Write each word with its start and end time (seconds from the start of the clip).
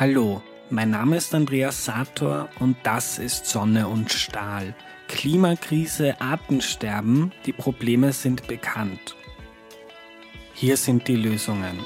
Hallo, 0.00 0.40
mein 0.70 0.90
Name 0.90 1.16
ist 1.16 1.34
Andreas 1.34 1.84
Sator 1.86 2.48
und 2.60 2.76
das 2.84 3.18
ist 3.18 3.46
Sonne 3.46 3.88
und 3.88 4.12
Stahl. 4.12 4.76
Klimakrise, 5.08 6.20
Artensterben, 6.20 7.32
die 7.46 7.52
Probleme 7.52 8.12
sind 8.12 8.46
bekannt. 8.46 9.16
Hier 10.54 10.76
sind 10.76 11.08
die 11.08 11.16
Lösungen. 11.16 11.80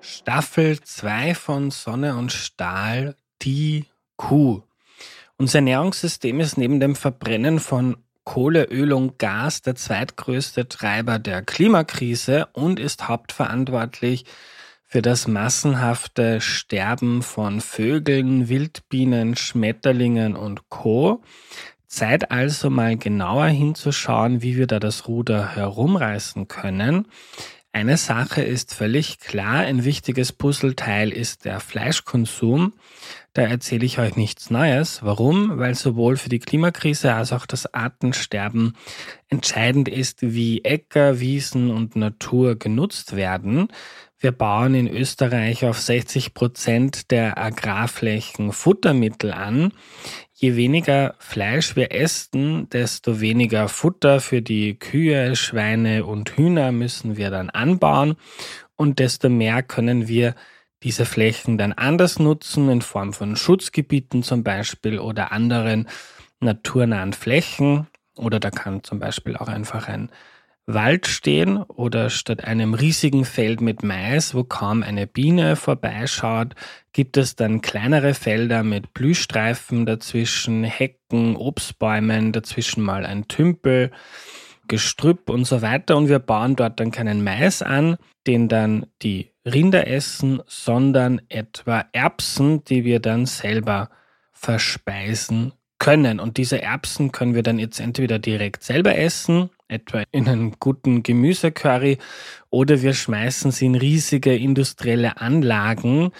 Staffel 0.00 0.80
2 0.80 1.34
von 1.34 1.70
Sonne 1.70 2.16
und 2.16 2.32
Stahl, 2.32 3.14
die 3.42 3.84
Kuh. 4.16 4.62
Unser 5.36 5.58
Ernährungssystem 5.58 6.40
ist 6.40 6.56
neben 6.56 6.80
dem 6.80 6.96
Verbrennen 6.96 7.60
von 7.60 7.98
Kohle, 8.28 8.64
Öl 8.64 8.92
und 8.92 9.18
Gas 9.18 9.62
der 9.62 9.74
zweitgrößte 9.74 10.68
Treiber 10.68 11.18
der 11.18 11.40
Klimakrise 11.40 12.46
und 12.52 12.78
ist 12.78 13.08
hauptverantwortlich 13.08 14.26
für 14.84 15.00
das 15.00 15.26
massenhafte 15.26 16.42
Sterben 16.42 17.22
von 17.22 17.62
Vögeln, 17.62 18.50
Wildbienen, 18.50 19.34
Schmetterlingen 19.34 20.36
und 20.36 20.68
Co. 20.68 21.22
Zeit 21.86 22.30
also 22.30 22.68
mal 22.68 22.98
genauer 22.98 23.46
hinzuschauen, 23.46 24.42
wie 24.42 24.58
wir 24.58 24.66
da 24.66 24.78
das 24.78 25.08
Ruder 25.08 25.56
herumreißen 25.56 26.48
können. 26.48 27.06
Eine 27.72 27.98
Sache 27.98 28.42
ist 28.42 28.74
völlig 28.74 29.20
klar, 29.20 29.58
ein 29.60 29.84
wichtiges 29.84 30.32
Puzzleteil 30.32 31.10
ist 31.10 31.44
der 31.44 31.60
Fleischkonsum. 31.60 32.72
Da 33.34 33.42
erzähle 33.42 33.84
ich 33.84 33.98
euch 33.98 34.16
nichts 34.16 34.50
Neues. 34.50 35.02
Warum? 35.02 35.58
Weil 35.58 35.74
sowohl 35.74 36.16
für 36.16 36.30
die 36.30 36.38
Klimakrise 36.38 37.12
als 37.12 37.32
auch 37.32 37.46
das 37.46 37.72
Artensterben 37.72 38.74
entscheidend 39.28 39.88
ist, 39.88 40.22
wie 40.22 40.64
Äcker, 40.64 41.20
Wiesen 41.20 41.70
und 41.70 41.94
Natur 41.94 42.56
genutzt 42.56 43.14
werden. 43.14 43.68
Wir 44.18 44.32
bauen 44.32 44.74
in 44.74 44.88
Österreich 44.88 45.64
auf 45.64 45.78
60 45.78 46.34
Prozent 46.34 47.12
der 47.12 47.38
Agrarflächen 47.38 48.50
Futtermittel 48.50 49.32
an. 49.32 49.72
Je 50.40 50.54
weniger 50.54 51.16
Fleisch 51.18 51.74
wir 51.74 51.90
essen, 51.90 52.68
desto 52.70 53.20
weniger 53.20 53.66
Futter 53.66 54.20
für 54.20 54.40
die 54.40 54.78
Kühe, 54.78 55.34
Schweine 55.34 56.04
und 56.04 56.36
Hühner 56.36 56.70
müssen 56.70 57.16
wir 57.16 57.30
dann 57.30 57.50
anbauen 57.50 58.14
und 58.76 59.00
desto 59.00 59.28
mehr 59.28 59.64
können 59.64 60.06
wir 60.06 60.36
diese 60.84 61.06
Flächen 61.06 61.58
dann 61.58 61.72
anders 61.72 62.20
nutzen, 62.20 62.68
in 62.70 62.82
Form 62.82 63.12
von 63.14 63.34
Schutzgebieten 63.34 64.22
zum 64.22 64.44
Beispiel 64.44 65.00
oder 65.00 65.32
anderen 65.32 65.88
naturnahen 66.38 67.14
Flächen. 67.14 67.88
Oder 68.14 68.38
da 68.38 68.52
kann 68.52 68.84
zum 68.84 69.00
Beispiel 69.00 69.36
auch 69.36 69.48
einfach 69.48 69.88
ein 69.88 70.08
Wald 70.68 71.06
stehen 71.06 71.56
oder 71.62 72.10
statt 72.10 72.44
einem 72.44 72.74
riesigen 72.74 73.24
Feld 73.24 73.62
mit 73.62 73.82
Mais, 73.82 74.34
wo 74.34 74.44
kaum 74.44 74.82
eine 74.82 75.06
Biene 75.06 75.56
vorbeischaut, 75.56 76.54
gibt 76.92 77.16
es 77.16 77.36
dann 77.36 77.62
kleinere 77.62 78.12
Felder 78.12 78.62
mit 78.62 78.92
Blühstreifen 78.92 79.86
dazwischen, 79.86 80.64
Hecken, 80.64 81.36
Obstbäumen, 81.36 82.32
dazwischen 82.32 82.82
mal 82.82 83.06
ein 83.06 83.28
Tümpel, 83.28 83.90
Gestrüpp 84.68 85.30
und 85.30 85.46
so 85.46 85.62
weiter 85.62 85.96
und 85.96 86.10
wir 86.10 86.18
bauen 86.18 86.54
dort 86.54 86.78
dann 86.80 86.90
keinen 86.90 87.24
Mais 87.24 87.62
an, 87.62 87.96
den 88.26 88.48
dann 88.48 88.84
die 89.00 89.30
Rinder 89.46 89.86
essen, 89.86 90.42
sondern 90.46 91.22
etwa 91.30 91.86
Erbsen, 91.92 92.62
die 92.64 92.84
wir 92.84 93.00
dann 93.00 93.24
selber 93.24 93.88
verspeisen 94.32 95.54
können. 95.78 96.20
Und 96.20 96.36
diese 96.36 96.60
Erbsen 96.60 97.10
können 97.10 97.34
wir 97.34 97.42
dann 97.42 97.58
jetzt 97.58 97.80
entweder 97.80 98.18
direkt 98.18 98.62
selber 98.62 98.98
essen, 98.98 99.48
etwa 99.68 100.02
in 100.10 100.28
einen 100.28 100.56
guten 100.58 101.02
Gemüsecurry, 101.02 101.98
oder 102.50 102.82
wir 102.82 102.94
schmeißen 102.94 103.50
sie 103.50 103.66
in 103.66 103.74
riesige 103.74 104.34
industrielle 104.34 105.20
Anlagen, 105.20 106.10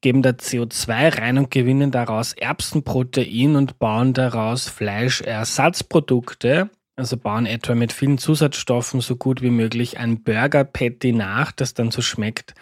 geben 0.00 0.22
da 0.22 0.30
CO2 0.30 1.18
rein 1.18 1.38
und 1.38 1.50
gewinnen 1.50 1.90
daraus 1.90 2.34
Erbsenprotein 2.34 3.56
und 3.56 3.78
bauen 3.78 4.12
daraus 4.12 4.68
Fleischersatzprodukte. 4.68 6.70
Also 6.96 7.16
bauen 7.16 7.46
etwa 7.46 7.74
mit 7.74 7.92
vielen 7.92 8.18
Zusatzstoffen 8.18 9.00
so 9.00 9.16
gut 9.16 9.40
wie 9.40 9.50
möglich 9.50 9.98
ein 9.98 10.22
Burger 10.22 10.64
Patty 10.64 11.12
nach, 11.12 11.50
das 11.50 11.72
dann 11.72 11.90
so 11.90 12.02
schmeckt 12.02 12.54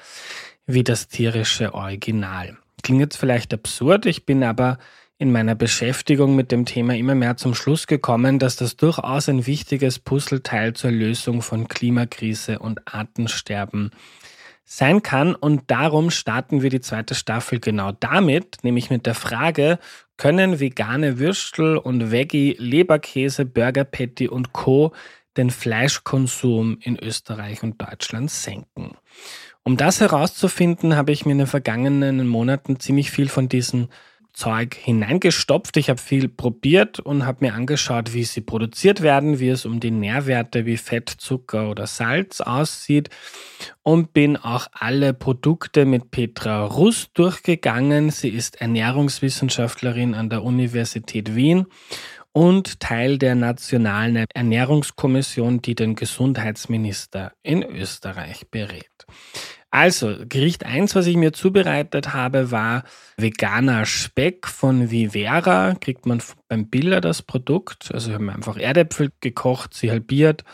wie 0.66 0.84
das 0.84 1.08
tierische 1.08 1.74
Original. 1.74 2.56
Klingt 2.82 3.00
jetzt 3.00 3.16
vielleicht 3.16 3.52
absurd, 3.52 4.06
ich 4.06 4.26
bin 4.26 4.44
aber 4.44 4.78
in 5.18 5.32
meiner 5.32 5.56
Beschäftigung 5.56 6.36
mit 6.36 6.52
dem 6.52 6.64
Thema 6.64 6.94
immer 6.96 7.16
mehr 7.16 7.36
zum 7.36 7.54
Schluss 7.54 7.88
gekommen, 7.88 8.38
dass 8.38 8.54
das 8.54 8.76
durchaus 8.76 9.28
ein 9.28 9.46
wichtiges 9.46 9.98
Puzzleteil 9.98 10.74
zur 10.74 10.92
Lösung 10.92 11.42
von 11.42 11.66
Klimakrise 11.66 12.60
und 12.60 12.80
Artensterben 12.86 13.90
sein 14.64 15.02
kann. 15.02 15.34
Und 15.34 15.70
darum 15.72 16.10
starten 16.10 16.62
wir 16.62 16.70
die 16.70 16.80
zweite 16.80 17.16
Staffel 17.16 17.58
genau 17.58 17.90
damit, 17.98 18.58
nämlich 18.62 18.90
mit 18.90 19.06
der 19.06 19.14
Frage, 19.14 19.80
können 20.16 20.60
vegane 20.60 21.18
Würstel 21.18 21.76
und 21.76 22.12
Veggie, 22.12 22.54
Leberkäse, 22.58 23.44
Burger 23.44 23.84
Patty 23.84 24.28
und 24.28 24.52
Co. 24.52 24.92
den 25.36 25.50
Fleischkonsum 25.50 26.78
in 26.80 26.96
Österreich 26.96 27.62
und 27.64 27.80
Deutschland 27.82 28.30
senken? 28.30 28.96
Um 29.64 29.76
das 29.76 30.00
herauszufinden, 30.00 30.96
habe 30.96 31.12
ich 31.12 31.26
mir 31.26 31.32
in 31.32 31.38
den 31.38 31.46
vergangenen 31.46 32.26
Monaten 32.26 32.78
ziemlich 32.78 33.10
viel 33.10 33.28
von 33.28 33.48
diesen 33.48 33.88
Zeug 34.38 34.76
hineingestopft. 34.76 35.76
Ich 35.78 35.90
habe 35.90 36.00
viel 36.00 36.28
probiert 36.28 37.00
und 37.00 37.26
habe 37.26 37.44
mir 37.46 37.54
angeschaut, 37.54 38.14
wie 38.14 38.22
sie 38.22 38.40
produziert 38.40 39.02
werden, 39.02 39.40
wie 39.40 39.48
es 39.48 39.66
um 39.66 39.80
die 39.80 39.90
Nährwerte 39.90 40.64
wie 40.64 40.76
Fett, 40.76 41.08
Zucker 41.10 41.68
oder 41.68 41.88
Salz 41.88 42.40
aussieht 42.40 43.10
und 43.82 44.12
bin 44.12 44.36
auch 44.36 44.68
alle 44.72 45.12
Produkte 45.12 45.84
mit 45.86 46.12
Petra 46.12 46.64
Rust 46.64 47.10
durchgegangen. 47.14 48.10
Sie 48.10 48.28
ist 48.28 48.60
Ernährungswissenschaftlerin 48.60 50.14
an 50.14 50.30
der 50.30 50.44
Universität 50.44 51.34
Wien 51.34 51.66
und 52.30 52.78
Teil 52.78 53.18
der 53.18 53.34
Nationalen 53.34 54.24
Ernährungskommission, 54.32 55.62
die 55.62 55.74
den 55.74 55.96
Gesundheitsminister 55.96 57.32
in 57.42 57.64
Österreich 57.64 58.46
berät. 58.48 59.06
Also, 59.70 60.16
Gericht 60.26 60.64
1, 60.64 60.94
was 60.94 61.06
ich 61.06 61.16
mir 61.16 61.34
zubereitet 61.34 62.14
habe, 62.14 62.50
war 62.50 62.84
veganer 63.18 63.84
Speck 63.84 64.46
von 64.46 64.90
Vivera. 64.90 65.74
Kriegt 65.74 66.06
man 66.06 66.22
beim 66.48 66.68
Biller 66.68 67.02
das 67.02 67.20
Produkt. 67.20 67.90
Also, 67.92 68.08
ich 68.08 68.14
habe 68.14 68.32
einfach 68.32 68.56
Erdäpfel 68.56 69.10
gekocht, 69.20 69.74
sie 69.74 69.90
halbiert, 69.90 70.44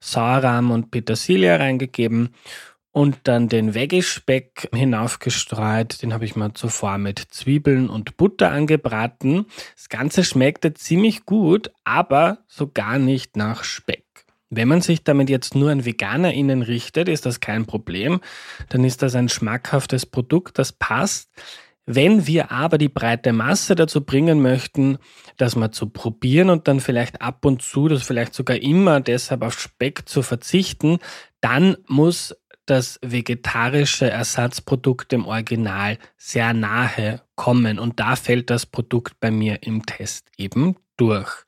Sauerrahm 0.00 0.72
und 0.72 0.90
Petersilie 0.90 1.58
reingegeben 1.60 2.30
und 2.96 3.18
dann 3.24 3.50
den 3.50 3.74
Veggie-Speck 3.74 4.70
hinaufgestreut. 4.72 6.00
Den 6.00 6.14
habe 6.14 6.24
ich 6.24 6.34
mal 6.34 6.54
zuvor 6.54 6.96
mit 6.96 7.18
Zwiebeln 7.18 7.90
und 7.90 8.16
Butter 8.16 8.50
angebraten. 8.50 9.44
Das 9.74 9.90
Ganze 9.90 10.24
schmeckte 10.24 10.72
ziemlich 10.72 11.26
gut, 11.26 11.70
aber 11.84 12.38
so 12.48 12.68
gar 12.68 12.98
nicht 12.98 13.36
nach 13.36 13.64
Speck. 13.64 14.05
Wenn 14.50 14.68
man 14.68 14.80
sich 14.80 15.02
damit 15.02 15.28
jetzt 15.28 15.54
nur 15.54 15.70
an 15.70 15.84
VeganerInnen 15.84 16.62
richtet, 16.62 17.08
ist 17.08 17.26
das 17.26 17.40
kein 17.40 17.66
Problem. 17.66 18.20
Dann 18.68 18.84
ist 18.84 19.02
das 19.02 19.14
ein 19.14 19.28
schmackhaftes 19.28 20.06
Produkt, 20.06 20.58
das 20.58 20.72
passt. 20.72 21.30
Wenn 21.88 22.26
wir 22.26 22.50
aber 22.50 22.78
die 22.78 22.88
breite 22.88 23.32
Masse 23.32 23.76
dazu 23.76 24.04
bringen 24.04 24.42
möchten, 24.42 24.98
das 25.36 25.54
mal 25.54 25.70
zu 25.70 25.88
probieren 25.88 26.50
und 26.50 26.66
dann 26.66 26.80
vielleicht 26.80 27.22
ab 27.22 27.44
und 27.44 27.62
zu, 27.62 27.86
das 27.86 28.02
vielleicht 28.02 28.34
sogar 28.34 28.56
immer 28.56 29.00
deshalb 29.00 29.42
auf 29.42 29.58
Speck 29.58 30.08
zu 30.08 30.22
verzichten, 30.22 30.98
dann 31.40 31.76
muss 31.86 32.34
das 32.66 32.98
vegetarische 33.02 34.10
Ersatzprodukt 34.10 35.12
dem 35.12 35.26
Original 35.26 35.98
sehr 36.16 36.52
nahe 36.52 37.22
kommen. 37.36 37.78
Und 37.78 38.00
da 38.00 38.16
fällt 38.16 38.50
das 38.50 38.66
Produkt 38.66 39.20
bei 39.20 39.30
mir 39.30 39.62
im 39.62 39.86
Test 39.86 40.28
eben 40.36 40.76
durch. 40.96 41.44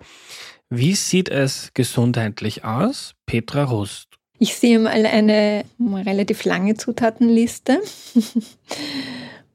Wie 0.71 0.95
sieht 0.95 1.31
es 1.31 1.71
gesundheitlich 1.73 2.63
aus? 2.65 3.15
Petra 3.25 3.65
Rust. 3.65 4.09
Ich 4.39 4.55
sehe 4.55 4.79
mal 4.79 5.07
eine 5.07 5.65
relativ 5.81 6.45
lange 6.45 6.75
Zutatenliste. 6.75 7.81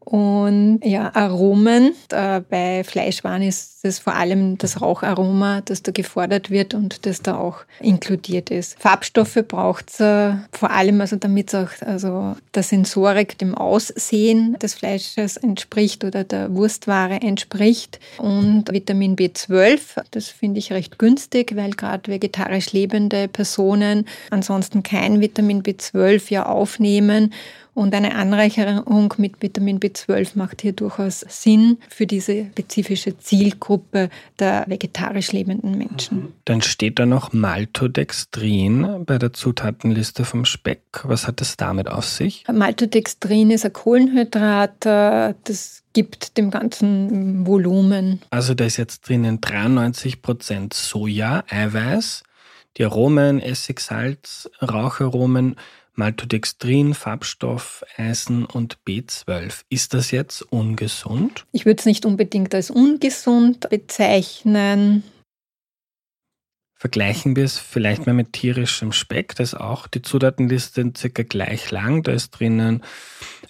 Und 0.05 0.81
ja, 0.83 1.13
Aromen. 1.13 1.93
bei 2.09 2.83
Fleischwaren 2.83 3.41
ist 3.41 3.73
es 3.83 3.99
vor 3.99 4.15
allem 4.15 4.57
das 4.57 4.81
Raucharoma, 4.81 5.61
das 5.61 5.83
da 5.83 5.91
gefordert 5.91 6.49
wird 6.49 6.73
und 6.73 7.05
das 7.05 7.21
da 7.21 7.37
auch 7.37 7.59
inkludiert 7.79 8.49
ist. 8.49 8.79
Farbstoffe 8.79 9.39
braucht 9.47 9.89
es 9.89 9.99
äh, 9.99 10.33
vor 10.51 10.71
allem, 10.71 11.01
also 11.01 11.15
damit 11.17 11.53
es 11.53 11.55
auch 11.55 11.85
also 11.85 12.35
der 12.53 12.63
Sensorik 12.63 13.37
dem 13.37 13.55
Aussehen 13.55 14.57
des 14.61 14.73
Fleisches 14.73 15.37
entspricht 15.37 16.03
oder 16.03 16.23
der 16.23 16.53
Wurstware 16.53 17.21
entspricht. 17.21 17.99
Und 18.17 18.71
Vitamin 18.71 19.15
B12, 19.15 20.01
das 20.11 20.27
finde 20.27 20.59
ich 20.59 20.71
recht 20.71 20.97
günstig, 20.97 21.55
weil 21.55 21.71
gerade 21.71 22.11
vegetarisch 22.11 22.71
lebende 22.71 23.27
Personen 23.27 24.05
ansonsten 24.29 24.83
kein 24.83 25.19
Vitamin 25.19 25.61
B12 25.61 26.31
ja 26.31 26.45
aufnehmen 26.45 27.33
Und 27.73 27.95
eine 27.95 28.15
Anreicherung 28.15 29.13
mit 29.17 29.41
Vitamin 29.41 29.79
B12 29.79 30.31
macht 30.35 30.61
hier 30.61 30.73
durchaus 30.73 31.21
Sinn 31.21 31.77
für 31.89 32.05
diese 32.05 32.45
spezifische 32.45 33.17
Zielgruppe 33.17 34.09
der 34.37 34.65
vegetarisch 34.67 35.31
lebenden 35.31 35.77
Menschen. 35.77 36.17
Mhm. 36.17 36.33
Dann 36.45 36.61
steht 36.61 36.99
da 36.99 37.05
noch 37.05 37.33
Maltodextrin 37.33 39.03
bei 39.05 39.17
der 39.17 39.33
Zutatenliste 39.33 40.23
vom 40.23 40.45
Speck. 40.45 40.81
Was 41.03 41.27
hat 41.27 41.41
es 41.41 41.57
damit 41.57 41.87
auf 41.87 42.05
sich? 42.05 42.43
Maltodextrin 42.51 43.49
ist 43.49 43.65
ein 43.65 43.73
Kohlenhydrat, 43.73 44.85
äh, 44.85 45.33
das 45.43 45.83
gibt 45.93 46.37
dem 46.37 46.51
ganzen 46.51 47.45
Volumen. 47.47 48.21
Also 48.29 48.53
da 48.53 48.65
ist 48.65 48.77
jetzt 48.77 49.07
drinnen 49.07 49.39
93% 49.39 50.73
Soja, 50.73 51.43
Eiweiß, 51.49 52.23
die 52.77 52.85
Aromen, 52.85 53.39
Essig, 53.39 53.79
Salz, 53.79 54.49
Raucharomen, 54.61 55.55
Maltodextrin, 55.95 56.93
Farbstoff, 56.93 57.83
Eisen 57.97 58.45
und 58.45 58.77
B12. 58.87 59.61
Ist 59.69 59.93
das 59.93 60.11
jetzt 60.11 60.41
ungesund? 60.41 61.45
Ich 61.51 61.65
würde 61.65 61.79
es 61.79 61.85
nicht 61.85 62.05
unbedingt 62.05 62.55
als 62.55 62.71
ungesund 62.71 63.69
bezeichnen. 63.69 65.03
Vergleichen 66.83 67.37
wir 67.37 67.45
es 67.45 67.59
vielleicht 67.59 68.07
mal 68.07 68.13
mit 68.13 68.33
tierischem 68.33 68.91
Speck, 68.91 69.35
das 69.35 69.53
ist 69.53 69.59
auch 69.59 69.87
die 69.87 70.01
Zutatenliste 70.01 70.91
circa 70.97 71.23
gleich 71.23 71.71
lang. 71.71 72.03
Da 72.03 72.11
ist 72.11 72.31
drinnen 72.31 72.83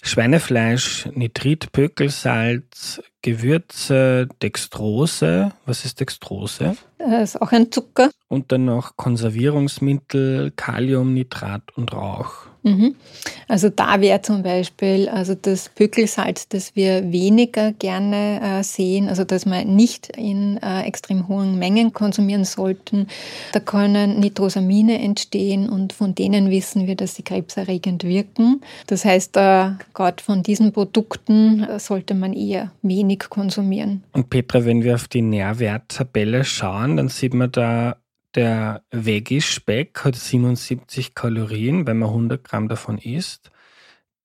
Schweinefleisch, 0.02 1.08
Nitrit, 1.14 1.72
Pökelsalz, 1.72 3.02
Gewürze, 3.22 4.28
Dextrose. 4.40 5.50
Was 5.66 5.84
ist 5.84 5.98
Dextrose? 5.98 6.76
Das 6.98 7.34
ist 7.34 7.42
auch 7.42 7.50
ein 7.50 7.72
Zucker. 7.72 8.10
Und 8.34 8.50
dann 8.52 8.64
noch 8.64 8.96
Konservierungsmittel, 8.96 10.52
Kaliumnitrat 10.56 11.62
und 11.76 11.92
Rauch. 11.92 12.46
Mhm. 12.64 12.96
Also 13.46 13.68
da 13.68 14.00
wäre 14.00 14.22
zum 14.22 14.42
Beispiel 14.42 15.10
also 15.10 15.34
das 15.34 15.68
Pökelsalz, 15.68 16.48
das 16.48 16.74
wir 16.74 17.12
weniger 17.12 17.72
gerne 17.72 18.40
äh, 18.42 18.62
sehen, 18.62 19.08
also 19.10 19.24
dass 19.24 19.44
wir 19.44 19.66
nicht 19.66 20.16
in 20.16 20.56
äh, 20.62 20.82
extrem 20.84 21.28
hohen 21.28 21.58
Mengen 21.58 21.92
konsumieren 21.92 22.46
sollten. 22.46 23.06
Da 23.52 23.60
können 23.60 24.18
Nitrosamine 24.18 24.98
entstehen 24.98 25.68
und 25.68 25.92
von 25.92 26.14
denen 26.14 26.50
wissen 26.50 26.86
wir, 26.86 26.96
dass 26.96 27.16
sie 27.16 27.22
krebserregend 27.22 28.02
wirken. 28.02 28.62
Das 28.86 29.04
heißt, 29.04 29.36
äh, 29.36 29.72
gerade 29.92 30.22
von 30.22 30.42
diesen 30.42 30.72
Produkten 30.72 31.64
äh, 31.64 31.78
sollte 31.78 32.14
man 32.14 32.32
eher 32.32 32.72
wenig 32.80 33.26
konsumieren. 33.28 34.04
Und 34.12 34.30
Petra, 34.30 34.64
wenn 34.64 34.82
wir 34.82 34.94
auf 34.94 35.06
die 35.06 35.22
Nährwerttabelle 35.22 36.44
schauen, 36.44 36.96
dann 36.96 37.08
sieht 37.08 37.34
man 37.34 37.52
da 37.52 37.96
der 38.34 38.82
Veggie-Speck 38.90 40.04
hat 40.04 40.16
77 40.16 41.14
Kalorien, 41.14 41.86
wenn 41.86 41.98
man 41.98 42.08
100 42.08 42.44
Gramm 42.44 42.68
davon 42.68 42.98
isst. 42.98 43.50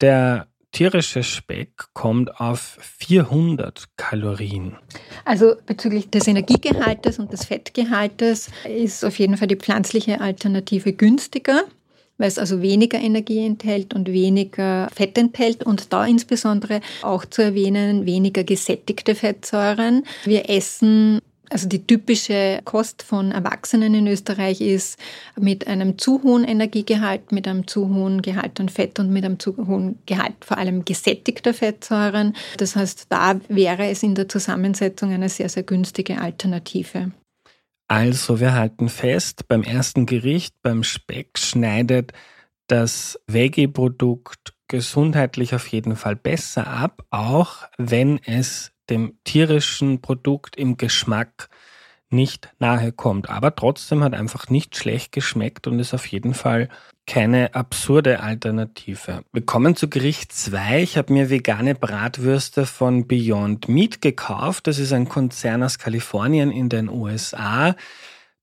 Der 0.02 0.48
tierische 0.72 1.24
Speck 1.24 1.94
kommt 1.94 2.40
auf 2.40 2.78
400 2.82 3.86
Kalorien. 3.98 4.78
Also 5.26 5.56
bezüglich 5.66 6.10
des 6.10 6.28
Energiegehaltes 6.28 7.20
und 7.20 7.34
des 7.34 7.46
Fettgehaltes 7.46 8.50
ist 8.66 9.04
auf 9.04 9.18
jeden 9.20 9.38
Fall 9.38 9.48
die 9.48 9.56
pflanzliche 9.56 10.22
Alternative 10.22 10.94
günstiger 10.94 11.64
weil 12.20 12.28
es 12.28 12.38
also 12.38 12.62
weniger 12.62 13.00
Energie 13.00 13.46
enthält 13.46 13.96
und 13.96 14.12
weniger 14.12 14.90
Fett 14.94 15.18
enthält 15.18 15.64
und 15.64 15.92
da 15.92 16.06
insbesondere 16.06 16.82
auch 17.02 17.26
zu 17.26 17.42
erwähnen 17.42 18.06
weniger 18.06 18.44
gesättigte 18.44 19.16
Fettsäuren. 19.16 20.04
Wir 20.26 20.50
essen 20.50 21.22
also 21.50 21.68
die 21.68 21.86
typische 21.86 22.62
Kost 22.64 23.04
von 23.04 23.32
Erwachsenen 23.32 23.94
in 23.94 24.08
Österreich 24.08 24.62
ist 24.62 25.00
mit 25.40 25.68
einem 25.68 25.98
zu 25.98 26.22
hohen 26.24 26.44
Energiegehalt, 26.44 27.32
mit 27.32 27.48
einem 27.48 27.68
zu 27.68 27.90
hohen 27.90 28.22
Gehalt 28.22 28.60
an 28.60 28.70
Fett 28.70 29.00
und 29.00 29.12
mit 29.12 29.26
einem 29.26 29.40
zu 29.40 29.56
hohen 29.58 30.00
Gehalt 30.06 30.46
vor 30.46 30.58
allem 30.58 30.86
gesättigter 30.86 31.54
Fettsäuren. 31.54 32.36
Das 32.58 32.76
heißt, 32.76 33.08
da 33.10 33.40
wäre 33.48 33.88
es 33.88 34.04
in 34.04 34.16
der 34.16 34.30
Zusammensetzung 34.30 35.12
eine 35.12 35.30
sehr, 35.30 35.50
sehr 35.50 35.64
günstige 35.64 36.22
Alternative. 36.22 37.12
Also 37.88 38.40
wir 38.40 38.54
halten 38.54 38.88
fest, 38.88 39.48
beim 39.48 39.64
ersten 39.64 40.06
Gericht, 40.06 40.54
beim 40.62 40.84
Speck, 40.84 41.40
schneidet 41.40 42.14
das 42.68 43.20
Veggie-Produkt 43.26 44.54
gesundheitlich 44.68 45.56
auf 45.56 45.68
jeden 45.68 45.96
Fall 45.96 46.16
besser 46.16 46.68
ab, 46.68 47.04
auch 47.10 47.64
wenn 47.78 48.20
es 48.24 48.72
dem 48.90 49.14
tierischen 49.24 50.02
Produkt 50.02 50.56
im 50.56 50.78
Geschmack 50.78 51.50
nicht 52.12 52.50
nahe 52.60 52.92
kommt. 52.92 53.30
Aber 53.30 53.56
trotzdem 53.56 54.04
hat 54.04 54.14
einfach 54.14 54.50
nicht 54.50 54.76
schlecht 54.76 55.12
geschmeckt 55.12 55.68
und 55.68 55.80
ist 55.80 55.94
auf 55.94 56.06
jeden 56.08 56.34
Fall 56.34 56.70
keine 57.06 57.56
absurde 57.56 58.20
Alternative. 58.22 59.24
Wir 59.32 59.46
kommen 59.46 59.76
zu 59.76 59.90
Gericht 59.90 60.32
2. 60.32 60.82
Ich 60.84 60.98
habe 60.98 61.14
mir 61.14 61.30
vegane 61.30 61.76
Bratwürste 61.76 62.66
von 62.66 63.08
Beyond 63.08 63.68
Meat 63.68 64.02
gekauft. 64.02 64.68
Das 64.68 64.80
ist 64.80 64.94
ein 64.94 65.10
Konzern 65.10 65.64
aus 65.64 65.80
Kalifornien 65.80 66.52
in 66.52 66.70
den 66.70 66.90
USA, 66.90 67.76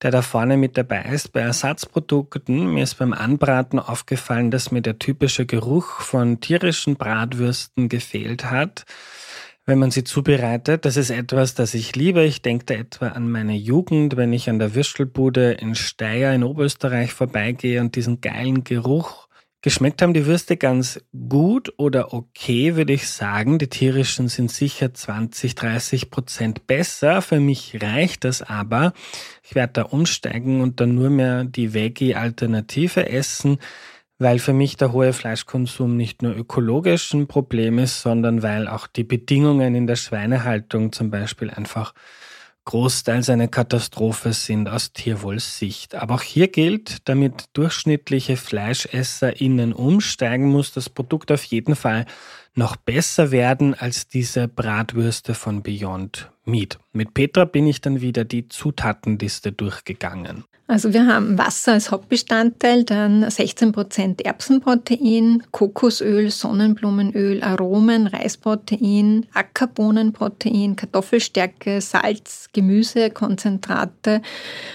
der 0.02 0.10
da 0.10 0.22
vorne 0.22 0.56
mit 0.56 0.76
dabei 0.76 1.02
ist 1.02 1.32
bei 1.32 1.40
Ersatzprodukten. 1.40 2.72
Mir 2.72 2.84
ist 2.84 2.96
beim 2.96 3.12
Anbraten 3.12 3.78
aufgefallen, 3.78 4.50
dass 4.50 4.72
mir 4.72 4.82
der 4.82 4.98
typische 4.98 5.46
Geruch 5.46 6.00
von 6.00 6.40
tierischen 6.40 6.96
Bratwürsten 6.96 7.88
gefehlt 7.88 8.50
hat 8.50 8.84
wenn 9.66 9.80
man 9.80 9.90
sie 9.90 10.04
zubereitet. 10.04 10.84
Das 10.84 10.96
ist 10.96 11.10
etwas, 11.10 11.54
das 11.54 11.74
ich 11.74 11.96
liebe. 11.96 12.24
Ich 12.24 12.40
denke 12.40 12.64
da 12.66 12.74
etwa 12.74 13.08
an 13.08 13.28
meine 13.28 13.56
Jugend, 13.56 14.16
wenn 14.16 14.32
ich 14.32 14.48
an 14.48 14.60
der 14.60 14.74
Würstelbude 14.74 15.52
in 15.52 15.74
Steyr 15.74 16.32
in 16.32 16.44
Oberösterreich 16.44 17.12
vorbeigehe 17.12 17.80
und 17.80 17.96
diesen 17.96 18.20
geilen 18.20 18.62
Geruch. 18.62 19.26
Geschmeckt 19.62 20.00
haben 20.00 20.14
die 20.14 20.26
Würste 20.26 20.56
ganz 20.56 21.00
gut 21.28 21.74
oder 21.76 22.14
okay, 22.14 22.76
würde 22.76 22.92
ich 22.92 23.08
sagen. 23.08 23.58
Die 23.58 23.66
tierischen 23.66 24.28
sind 24.28 24.52
sicher 24.52 24.94
20, 24.94 25.56
30 25.56 26.10
Prozent 26.10 26.68
besser. 26.68 27.20
Für 27.20 27.40
mich 27.40 27.82
reicht 27.82 28.22
das 28.22 28.42
aber. 28.42 28.92
Ich 29.42 29.56
werde 29.56 29.72
da 29.72 29.82
umsteigen 29.82 30.60
und 30.60 30.80
dann 30.80 30.94
nur 30.94 31.10
mehr 31.10 31.42
die 31.42 31.74
Veggie-Alternative 31.74 33.08
essen 33.08 33.58
weil 34.18 34.38
für 34.38 34.52
mich 34.52 34.76
der 34.76 34.92
hohe 34.92 35.12
Fleischkonsum 35.12 35.96
nicht 35.96 36.22
nur 36.22 36.34
ökologisch 36.34 37.12
ein 37.12 37.26
Problem 37.26 37.78
ist, 37.78 38.00
sondern 38.00 38.42
weil 38.42 38.68
auch 38.68 38.86
die 38.86 39.04
Bedingungen 39.04 39.74
in 39.74 39.86
der 39.86 39.96
Schweinehaltung 39.96 40.92
zum 40.92 41.10
Beispiel 41.10 41.50
einfach 41.50 41.92
großteils 42.64 43.30
eine 43.30 43.48
Katastrophe 43.48 44.32
sind 44.32 44.68
aus 44.68 44.92
Tierwohlsicht. 44.92 45.94
Aber 45.94 46.16
auch 46.16 46.22
hier 46.22 46.48
gilt, 46.48 47.08
damit 47.08 47.44
durchschnittliche 47.52 48.36
FleischesserInnen 48.36 49.72
umsteigen, 49.72 50.48
muss 50.48 50.72
das 50.72 50.90
Produkt 50.90 51.30
auf 51.30 51.44
jeden 51.44 51.76
Fall 51.76 52.06
noch 52.54 52.76
besser 52.76 53.30
werden 53.30 53.74
als 53.74 54.08
diese 54.08 54.48
Bratwürste 54.48 55.34
von 55.34 55.62
Beyond 55.62 56.30
Meat. 56.46 56.78
Mit 56.92 57.14
Petra 57.14 57.44
bin 57.44 57.66
ich 57.66 57.80
dann 57.80 58.00
wieder 58.00 58.24
die 58.24 58.48
Zutatenliste 58.48 59.52
durchgegangen. 59.52 60.44
Also 60.68 60.92
wir 60.92 61.06
haben 61.06 61.38
Wasser 61.38 61.74
als 61.74 61.92
Hauptbestandteil, 61.92 62.82
dann 62.82 63.24
16% 63.24 64.24
Erbsenprotein, 64.24 65.44
Kokosöl, 65.52 66.30
Sonnenblumenöl, 66.30 67.40
Aromen, 67.44 68.08
Reisprotein, 68.08 69.26
Ackerbohnenprotein, 69.32 70.74
Kartoffelstärke, 70.74 71.80
Salz, 71.80 72.48
Gemüse, 72.52 73.10
Konzentrate 73.10 74.22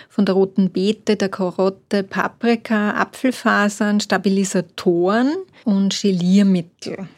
von 0.07 0.25
der 0.25 0.35
roten 0.35 0.69
Beete, 0.69 1.17
der 1.17 1.27
Karotte, 1.27 2.03
Paprika, 2.03 2.91
Apfelfasern, 2.91 3.99
Stabilisatoren 3.99 5.35
und 5.65 6.01
Geliermittel. 6.01 7.09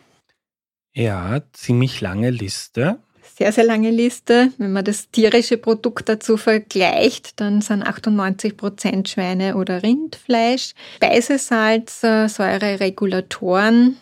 Ja, 0.96 1.42
ziemlich 1.54 2.02
lange 2.02 2.32
Liste 2.32 2.98
sehr, 3.36 3.52
sehr 3.52 3.64
lange 3.64 3.90
Liste. 3.90 4.52
Wenn 4.58 4.74
man 4.74 4.86
das 4.86 5.10
tierische 5.10 5.58
Produkt 5.58 6.08
dazu 6.08 6.38
vergleicht, 6.38 7.40
dann 7.40 7.62
sind 7.62 7.84
98 7.84 8.56
Prozent 8.56 9.10
Schweine- 9.10 9.56
oder 9.56 9.82
Rindfleisch. 9.82 10.74
Speisesalz, 10.98 12.04
äh, 12.04 12.28
Säureregulatoren, 12.28 13.98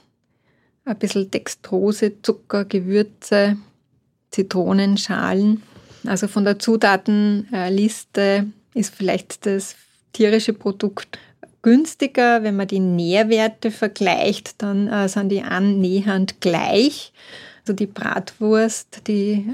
ein 0.83 0.97
bisschen 0.97 1.31
Dextrose, 1.31 2.21
Zucker, 2.21 2.65
Gewürze, 2.65 3.57
Zitronenschalen. 4.31 5.63
Also 6.05 6.27
von 6.27 6.43
der 6.43 6.59
Zutatenliste 6.59 8.47
ist 8.73 8.93
vielleicht 8.93 9.45
das 9.45 9.75
tierische 10.11 10.53
Produkt 10.53 11.19
günstiger. 11.61 12.43
Wenn 12.43 12.55
man 12.57 12.67
die 12.67 12.79
Nährwerte 12.79 13.71
vergleicht, 13.71 14.61
dann 14.61 14.87
äh, 14.87 15.07
sind 15.07 15.29
die 15.29 15.41
annähernd 15.41 16.41
gleich. 16.41 17.13
Also 17.61 17.73
die 17.73 17.87
Bratwurst, 17.87 19.07
die 19.07 19.45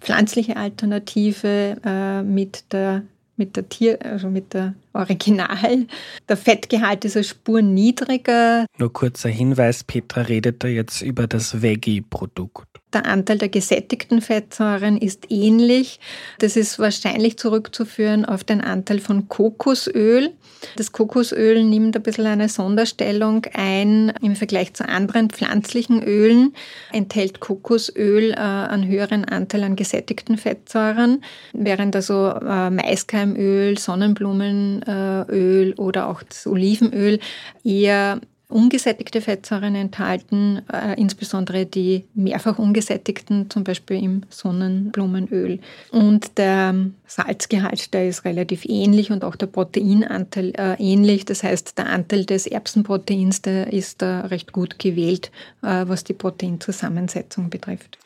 pflanzliche 0.00 0.56
Alternative 0.56 1.76
äh, 1.84 2.22
mit 2.22 2.64
der 2.72 3.02
mit 3.36 3.56
der 3.56 3.68
Tier, 3.68 3.98
also 4.02 4.28
mit 4.28 4.54
der 4.54 4.74
Original. 4.94 5.86
Der 6.28 6.36
Fettgehalt 6.36 7.04
ist 7.04 7.16
eine 7.16 7.24
Spur 7.24 7.62
niedriger. 7.62 8.66
Nur 8.78 8.92
kurzer 8.92 9.28
Hinweis, 9.28 9.84
Petra 9.84 10.22
redet 10.22 10.64
da 10.64 10.68
jetzt 10.68 11.02
über 11.02 11.26
das 11.26 11.60
Veggie-Produkt. 11.60 12.66
Der 12.94 13.04
Anteil 13.04 13.38
der 13.38 13.50
gesättigten 13.50 14.22
Fettsäuren 14.22 14.96
ist 14.96 15.30
ähnlich. 15.30 16.00
Das 16.38 16.56
ist 16.56 16.78
wahrscheinlich 16.78 17.36
zurückzuführen 17.38 18.24
auf 18.24 18.42
den 18.42 18.62
Anteil 18.62 19.00
von 19.00 19.28
Kokosöl. 19.28 20.32
Das 20.76 20.92
Kokosöl 20.92 21.64
nimmt 21.64 21.96
ein 21.96 22.02
bisschen 22.02 22.26
eine 22.26 22.48
Sonderstellung 22.48 23.46
ein 23.52 24.12
im 24.22 24.36
Vergleich 24.36 24.74
zu 24.74 24.88
anderen 24.88 25.30
pflanzlichen 25.30 26.02
Ölen, 26.02 26.54
enthält 26.92 27.40
Kokosöl 27.40 28.32
äh, 28.32 28.36
einen 28.36 28.86
höheren 28.88 29.24
Anteil 29.24 29.62
an 29.64 29.76
gesättigten 29.76 30.36
Fettsäuren, 30.38 31.22
während 31.52 31.94
also 31.94 32.28
äh, 32.28 32.70
Maiskeimöl, 32.70 33.78
Sonnenblumenöl 33.78 35.74
oder 35.76 36.08
auch 36.08 36.22
das 36.22 36.46
Olivenöl 36.46 37.20
eher 37.64 38.20
ungesättigte 38.48 39.20
Fettsäuren 39.20 39.74
enthalten, 39.74 40.62
äh, 40.72 41.00
insbesondere 41.00 41.66
die 41.66 42.04
mehrfach 42.14 42.58
ungesättigten, 42.58 43.50
zum 43.50 43.64
Beispiel 43.64 44.02
im 44.02 44.22
Sonnenblumenöl. 44.28 45.58
Und 45.90 46.38
der 46.38 46.74
Salzgehalt, 47.06 47.92
der 47.92 48.08
ist 48.08 48.24
relativ 48.24 48.64
ähnlich 48.64 49.10
und 49.10 49.24
auch 49.24 49.36
der 49.36 49.46
Proteinanteil 49.46 50.52
äh, 50.56 50.74
ähnlich. 50.78 51.24
Das 51.24 51.42
heißt, 51.42 51.76
der 51.76 51.86
Anteil 51.86 52.24
des 52.24 52.46
Erbsenproteins, 52.46 53.42
der 53.42 53.72
ist 53.72 54.00
da 54.02 54.20
recht 54.22 54.52
gut 54.52 54.78
gewählt, 54.78 55.32
äh, 55.62 55.84
was 55.88 56.04
die 56.04 56.14
Proteinzusammensetzung 56.14 57.50
betrifft. 57.50 57.98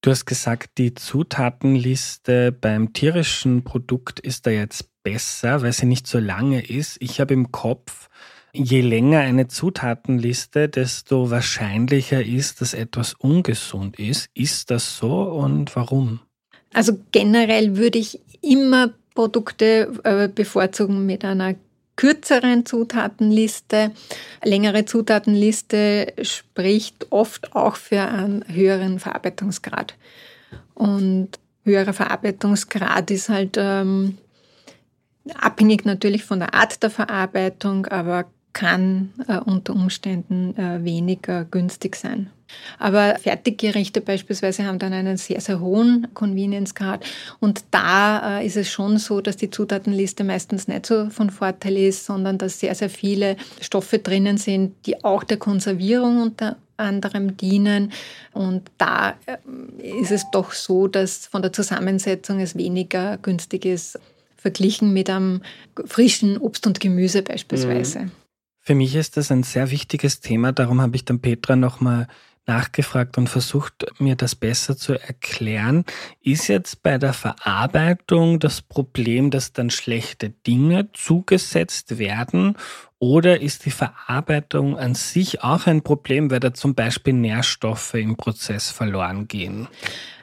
Du 0.00 0.10
hast 0.10 0.24
gesagt, 0.24 0.78
die 0.78 0.94
Zutatenliste 0.94 2.52
beim 2.52 2.92
tierischen 2.92 3.64
Produkt 3.64 4.20
ist 4.20 4.46
da 4.46 4.50
jetzt 4.50 4.88
besser, 5.02 5.62
weil 5.62 5.72
sie 5.72 5.86
nicht 5.86 6.06
so 6.06 6.18
lange 6.18 6.64
ist. 6.64 6.96
Ich 7.00 7.20
habe 7.20 7.34
im 7.34 7.50
Kopf, 7.50 8.08
je 8.56 8.80
länger 8.80 9.20
eine 9.20 9.48
Zutatenliste, 9.48 10.68
desto 10.68 11.30
wahrscheinlicher 11.30 12.24
ist, 12.24 12.60
dass 12.60 12.74
etwas 12.74 13.14
ungesund 13.14 13.98
ist. 13.98 14.28
Ist 14.34 14.70
das 14.70 14.96
so 14.96 15.22
und 15.22 15.74
warum? 15.76 16.20
Also 16.72 16.98
generell 17.12 17.76
würde 17.76 17.98
ich 17.98 18.20
immer 18.42 18.90
Produkte 19.14 19.92
äh, 20.04 20.28
bevorzugen 20.28 21.06
mit 21.06 21.24
einer 21.24 21.54
kürzeren 21.96 22.66
Zutatenliste. 22.66 23.92
Längere 24.44 24.84
Zutatenliste 24.84 26.12
spricht 26.22 27.06
oft 27.10 27.54
auch 27.54 27.76
für 27.76 28.02
einen 28.02 28.44
höheren 28.46 28.98
Verarbeitungsgrad. 28.98 29.94
Und 30.74 31.30
höherer 31.64 31.94
Verarbeitungsgrad 31.94 33.10
ist 33.10 33.30
halt 33.30 33.56
ähm, 33.58 34.18
abhängig 35.34 35.84
natürlich 35.86 36.24
von 36.24 36.40
der 36.40 36.54
Art 36.54 36.82
der 36.82 36.90
Verarbeitung, 36.90 37.86
aber 37.86 38.26
kann 38.56 39.12
äh, 39.28 39.36
unter 39.36 39.74
Umständen 39.74 40.56
äh, 40.56 40.82
weniger 40.82 41.44
günstig 41.44 41.94
sein. 41.94 42.30
Aber 42.78 43.16
Fertiggerichte 43.18 44.00
beispielsweise 44.00 44.64
haben 44.64 44.78
dann 44.78 44.94
einen 44.94 45.18
sehr, 45.18 45.42
sehr 45.42 45.60
hohen 45.60 46.08
Convenience 46.14 46.74
Grad. 46.74 47.04
Und 47.38 47.64
da 47.70 48.38
äh, 48.38 48.46
ist 48.46 48.56
es 48.56 48.70
schon 48.70 48.96
so, 48.96 49.20
dass 49.20 49.36
die 49.36 49.50
Zutatenliste 49.50 50.24
meistens 50.24 50.68
nicht 50.68 50.86
so 50.86 51.10
von 51.10 51.28
Vorteil 51.28 51.76
ist, 51.76 52.06
sondern 52.06 52.38
dass 52.38 52.58
sehr, 52.58 52.74
sehr 52.74 52.88
viele 52.88 53.36
Stoffe 53.60 53.98
drinnen 53.98 54.38
sind, 54.38 54.74
die 54.86 55.04
auch 55.04 55.22
der 55.22 55.36
Konservierung 55.36 56.22
unter 56.22 56.56
anderem 56.78 57.36
dienen. 57.36 57.92
Und 58.32 58.70
da 58.78 59.16
äh, 59.26 60.00
ist 60.00 60.12
es 60.12 60.30
doch 60.30 60.52
so, 60.52 60.88
dass 60.88 61.26
von 61.26 61.42
der 61.42 61.52
Zusammensetzung 61.52 62.40
es 62.40 62.56
weniger 62.56 63.18
günstig 63.18 63.66
ist, 63.66 64.00
verglichen 64.38 64.94
mit 64.94 65.10
einem 65.10 65.42
frischen 65.84 66.38
Obst 66.38 66.66
und 66.66 66.80
Gemüse 66.80 67.20
beispielsweise. 67.20 67.98
Mhm. 67.98 68.12
Für 68.66 68.74
mich 68.74 68.96
ist 68.96 69.16
das 69.16 69.30
ein 69.30 69.44
sehr 69.44 69.70
wichtiges 69.70 70.18
Thema, 70.18 70.50
darum 70.50 70.80
habe 70.80 70.96
ich 70.96 71.04
dann 71.04 71.20
Petra 71.20 71.54
nochmal 71.54 72.08
nachgefragt 72.46 73.16
und 73.16 73.28
versucht, 73.28 73.86
mir 74.00 74.16
das 74.16 74.34
besser 74.34 74.76
zu 74.76 74.94
erklären. 74.94 75.84
Ist 76.20 76.48
jetzt 76.48 76.82
bei 76.82 76.98
der 76.98 77.12
Verarbeitung 77.12 78.40
das 78.40 78.62
Problem, 78.62 79.30
dass 79.30 79.52
dann 79.52 79.70
schlechte 79.70 80.30
Dinge 80.30 80.90
zugesetzt 80.94 81.98
werden 81.98 82.56
oder 82.98 83.40
ist 83.40 83.66
die 83.66 83.70
Verarbeitung 83.70 84.78
an 84.78 84.94
sich 84.94 85.42
auch 85.42 85.66
ein 85.66 85.82
Problem, 85.82 86.30
weil 86.30 86.40
da 86.40 86.54
zum 86.54 86.74
Beispiel 86.74 87.12
Nährstoffe 87.12 87.94
im 87.94 88.16
Prozess 88.16 88.70
verloren 88.70 89.28
gehen? 89.28 89.68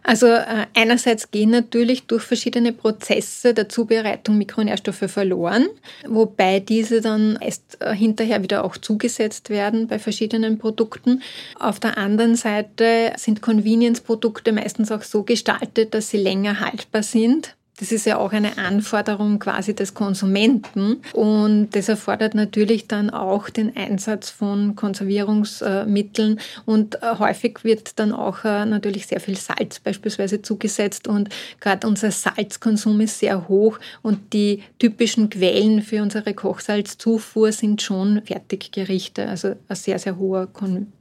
Also 0.03 0.27
äh, 0.27 0.65
einerseits 0.75 1.31
gehen 1.31 1.51
natürlich 1.51 2.07
durch 2.07 2.23
verschiedene 2.23 2.73
Prozesse 2.73 3.53
der 3.53 3.69
Zubereitung 3.69 4.37
Mikronährstoffe 4.37 5.05
verloren, 5.09 5.67
wobei 6.05 6.59
diese 6.59 6.99
dann 6.99 7.37
erst 7.39 7.77
äh, 7.79 7.95
hinterher 7.95 8.43
wieder 8.43 8.65
auch 8.65 8.75
zugesetzt 8.75 9.49
werden 9.49 9.87
bei 9.87 9.99
verschiedenen 9.99 10.57
Produkten. 10.57 11.21
Auf 11.57 11.79
der 11.79 11.97
anderen 11.97 12.35
Seite 12.35 13.13
sind 13.15 13.41
Convenience-Produkte 13.41 14.51
meistens 14.51 14.91
auch 14.91 15.03
so 15.03 15.23
gestaltet, 15.23 15.93
dass 15.93 16.09
sie 16.09 16.17
länger 16.17 16.59
haltbar 16.59 17.03
sind. 17.03 17.55
Das 17.77 17.91
ist 17.91 18.05
ja 18.05 18.19
auch 18.19 18.31
eine 18.33 18.59
Anforderung 18.59 19.39
quasi 19.39 19.73
des 19.73 19.95
Konsumenten. 19.95 21.01
Und 21.13 21.69
das 21.71 21.89
erfordert 21.89 22.35
natürlich 22.35 22.87
dann 22.87 23.09
auch 23.09 23.49
den 23.49 23.75
Einsatz 23.75 24.29
von 24.29 24.75
Konservierungsmitteln. 24.75 26.39
Und 26.65 27.01
äh, 27.01 27.15
häufig 27.17 27.63
wird 27.63 27.97
dann 27.97 28.11
auch 28.11 28.45
äh, 28.45 28.65
natürlich 28.65 29.07
sehr 29.07 29.19
viel 29.19 29.37
Salz 29.37 29.79
beispielsweise 29.79 30.43
zugesetzt. 30.43 31.07
Und 31.07 31.29
gerade 31.59 31.87
unser 31.87 32.11
Salzkonsum 32.11 33.01
ist 33.01 33.17
sehr 33.17 33.47
hoch. 33.47 33.79
Und 34.03 34.33
die 34.33 34.61
typischen 34.77 35.31
Quellen 35.31 35.81
für 35.81 36.03
unsere 36.03 36.35
Kochsalzzufuhr 36.35 37.51
sind 37.51 37.81
schon 37.81 38.21
Fertiggerichte, 38.23 39.27
also 39.27 39.55
ein 39.67 39.75
sehr, 39.75 39.97
sehr 39.97 40.17
hoher 40.17 40.45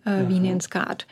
Convenience-Grad. 0.05 1.07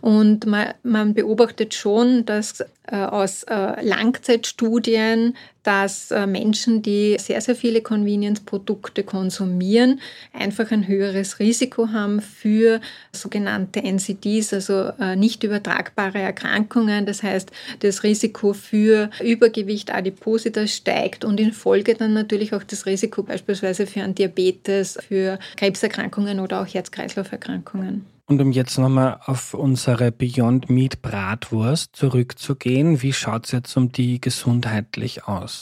Und 0.00 0.46
man, 0.46 0.74
man 0.82 1.14
beobachtet 1.14 1.74
schon, 1.74 2.24
dass 2.26 2.60
äh, 2.86 2.96
aus 2.96 3.44
Langzeitstudien 3.80 4.58
Studien, 4.68 5.36
dass 5.68 6.10
äh, 6.10 6.26
Menschen, 6.26 6.80
die 6.80 7.18
sehr, 7.20 7.42
sehr 7.42 7.54
viele 7.54 7.82
Convenience-Produkte 7.82 9.04
konsumieren, 9.04 10.00
einfach 10.32 10.70
ein 10.70 10.88
höheres 10.88 11.40
Risiko 11.40 11.88
haben 11.88 12.22
für 12.22 12.80
sogenannte 13.12 13.82
NCDs, 13.82 14.54
also 14.54 14.92
äh, 14.98 15.14
nicht 15.14 15.44
übertragbare 15.44 16.20
Erkrankungen. 16.20 17.04
Das 17.04 17.22
heißt, 17.22 17.50
das 17.80 18.02
Risiko 18.02 18.54
für 18.54 19.10
Übergewicht, 19.22 19.94
Adipositas 19.94 20.74
steigt 20.74 21.26
und 21.26 21.38
in 21.38 21.52
Folge 21.52 21.94
dann 21.94 22.14
natürlich 22.14 22.54
auch 22.54 22.64
das 22.64 22.86
Risiko 22.86 23.22
beispielsweise 23.22 23.86
für 23.86 24.02
einen 24.02 24.14
Diabetes, 24.14 24.98
für 25.06 25.38
Krebserkrankungen 25.56 26.40
oder 26.40 26.62
auch 26.62 26.66
Herz-Kreislauf-Erkrankungen. 26.66 28.06
Und 28.28 28.42
um 28.42 28.52
jetzt 28.52 28.78
nochmal 28.78 29.20
auf 29.24 29.54
unsere 29.54 30.12
Beyond 30.12 30.68
Meat 30.68 31.00
Bratwurst 31.00 31.96
zurückzugehen, 31.96 33.00
wie 33.00 33.14
schaut 33.14 33.46
es 33.46 33.52
jetzt 33.52 33.74
um 33.74 33.90
die 33.90 34.20
gesundheitlich 34.20 35.24
aus? 35.24 35.57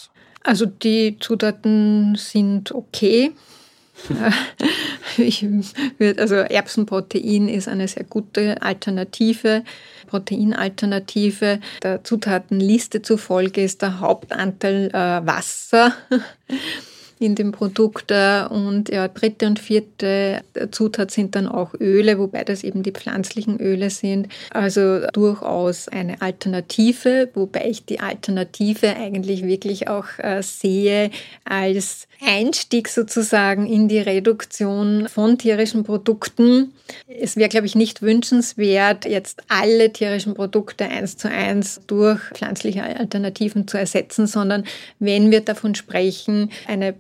Also 0.47 0.65
die 0.65 1.17
Zutaten 1.19 2.15
sind 2.15 2.73
okay. 2.73 3.33
ich 5.17 5.45
würd, 5.99 6.21
also 6.21 6.37
Erbsenprotein 6.37 7.49
ist 7.49 7.67
eine 7.67 7.89
sehr 7.89 8.05
gute 8.05 8.63
Alternative, 8.63 9.65
Proteinalternative. 10.07 11.61
Der 11.83 12.05
Zutatenliste 12.05 13.03
zufolge 13.03 13.63
ist 13.63 13.83
der 13.83 13.99
Hauptanteil 14.01 14.91
äh, 14.93 15.27
Wasser 15.27 15.93
in 17.19 17.35
dem 17.35 17.53
Produkt. 17.53 18.11
Äh, 18.11 18.45
und 18.49 18.89
ja, 18.89 19.09
dritte 19.09 19.47
und 19.47 19.59
vierte 19.59 20.43
Zutat 20.71 21.11
sind 21.11 21.35
dann 21.35 21.47
auch 21.47 21.75
Öle, 21.79 22.19
wobei 22.19 22.45
das 22.45 22.65
eben 22.65 22.83
die 22.83 22.93
pflanzlichen 22.93 23.61
Öle 23.61 23.91
sind. 23.91 24.29
Also 24.51 25.07
durchaus 25.13 25.89
eine 25.89 26.21
Alternative, 26.21 27.29
wobei 27.35 27.67
ich 27.69 27.85
die 27.85 28.01
Alternative 28.01 28.97
eigentlich 28.97 29.45
wirklich 29.45 29.89
auch 29.89 30.07
äh, 30.19 30.43
sehe 30.43 31.11
als 31.45 32.07
Einstieg 32.25 32.89
sozusagen 32.89 33.67
in 33.67 33.89
die 33.89 33.99
Reduktion 33.99 35.09
von 35.09 35.39
tierischen 35.39 35.85
Produkten. 35.85 36.73
Es 37.09 37.37
wäre, 37.37 37.49
glaube 37.49 37.67
ich, 37.67 37.75
nicht 37.75 38.03
wünschenswert, 38.03 39.05
jetzt 39.07 39.43
alle 39.49 39.93
tierischen 39.93 40.35
Produkte 40.35 40.85
eins 40.85 41.17
zu 41.17 41.29
eins 41.29 41.81
durch 41.87 42.21
pflanzliche 42.35 42.83
Alternativen 42.83 43.69
zu 43.69 43.79
ersetzen, 43.79 44.27
sondern 44.27 44.65
wenn 44.99 45.31
wir 45.31 45.41
davon 45.41 45.75
sprechen, 45.75 46.51
eine 46.67 46.95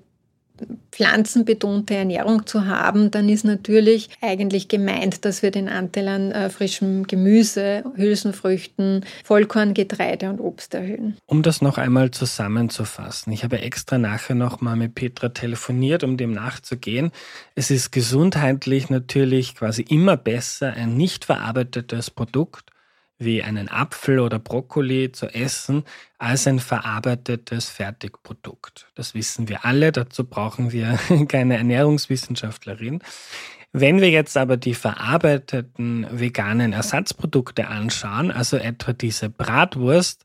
pflanzenbetonte 0.90 1.94
Ernährung 1.94 2.46
zu 2.46 2.66
haben, 2.66 3.10
dann 3.10 3.28
ist 3.28 3.44
natürlich 3.44 4.08
eigentlich 4.20 4.68
gemeint, 4.68 5.24
dass 5.24 5.42
wir 5.42 5.50
den 5.50 5.68
Anteil 5.68 6.08
an 6.08 6.32
äh, 6.32 6.48
frischem 6.50 7.06
Gemüse, 7.06 7.84
Hülsenfrüchten, 7.96 9.04
Vollkorngetreide 9.24 10.30
und 10.30 10.40
Obst 10.40 10.74
erhöhen. 10.74 11.16
Um 11.26 11.42
das 11.42 11.60
noch 11.60 11.78
einmal 11.78 12.10
zusammenzufassen, 12.10 13.32
ich 13.32 13.44
habe 13.44 13.60
extra 13.60 13.98
nachher 13.98 14.34
noch 14.34 14.60
mal 14.60 14.76
mit 14.76 14.94
Petra 14.94 15.28
telefoniert, 15.28 16.02
um 16.02 16.16
dem 16.16 16.32
nachzugehen. 16.32 17.10
Es 17.54 17.70
ist 17.70 17.92
gesundheitlich 17.92 18.88
natürlich 18.88 19.54
quasi 19.54 19.82
immer 19.82 20.16
besser, 20.16 20.72
ein 20.72 20.96
nicht 20.96 21.26
verarbeitetes 21.26 22.10
Produkt 22.10 22.70
wie 23.18 23.42
einen 23.42 23.68
Apfel 23.68 24.18
oder 24.18 24.38
Brokkoli 24.38 25.12
zu 25.12 25.26
essen, 25.26 25.84
als 26.18 26.46
ein 26.46 26.60
verarbeitetes 26.60 27.68
Fertigprodukt. 27.68 28.88
Das 28.94 29.14
wissen 29.14 29.48
wir 29.48 29.64
alle, 29.64 29.92
dazu 29.92 30.24
brauchen 30.24 30.72
wir 30.72 30.98
keine 31.28 31.56
Ernährungswissenschaftlerin. 31.56 33.00
Wenn 33.72 34.00
wir 34.00 34.10
jetzt 34.10 34.36
aber 34.36 34.56
die 34.56 34.74
verarbeiteten 34.74 36.06
veganen 36.10 36.72
Ersatzprodukte 36.72 37.68
anschauen, 37.68 38.30
also 38.30 38.56
etwa 38.56 38.92
diese 38.92 39.28
Bratwurst, 39.28 40.24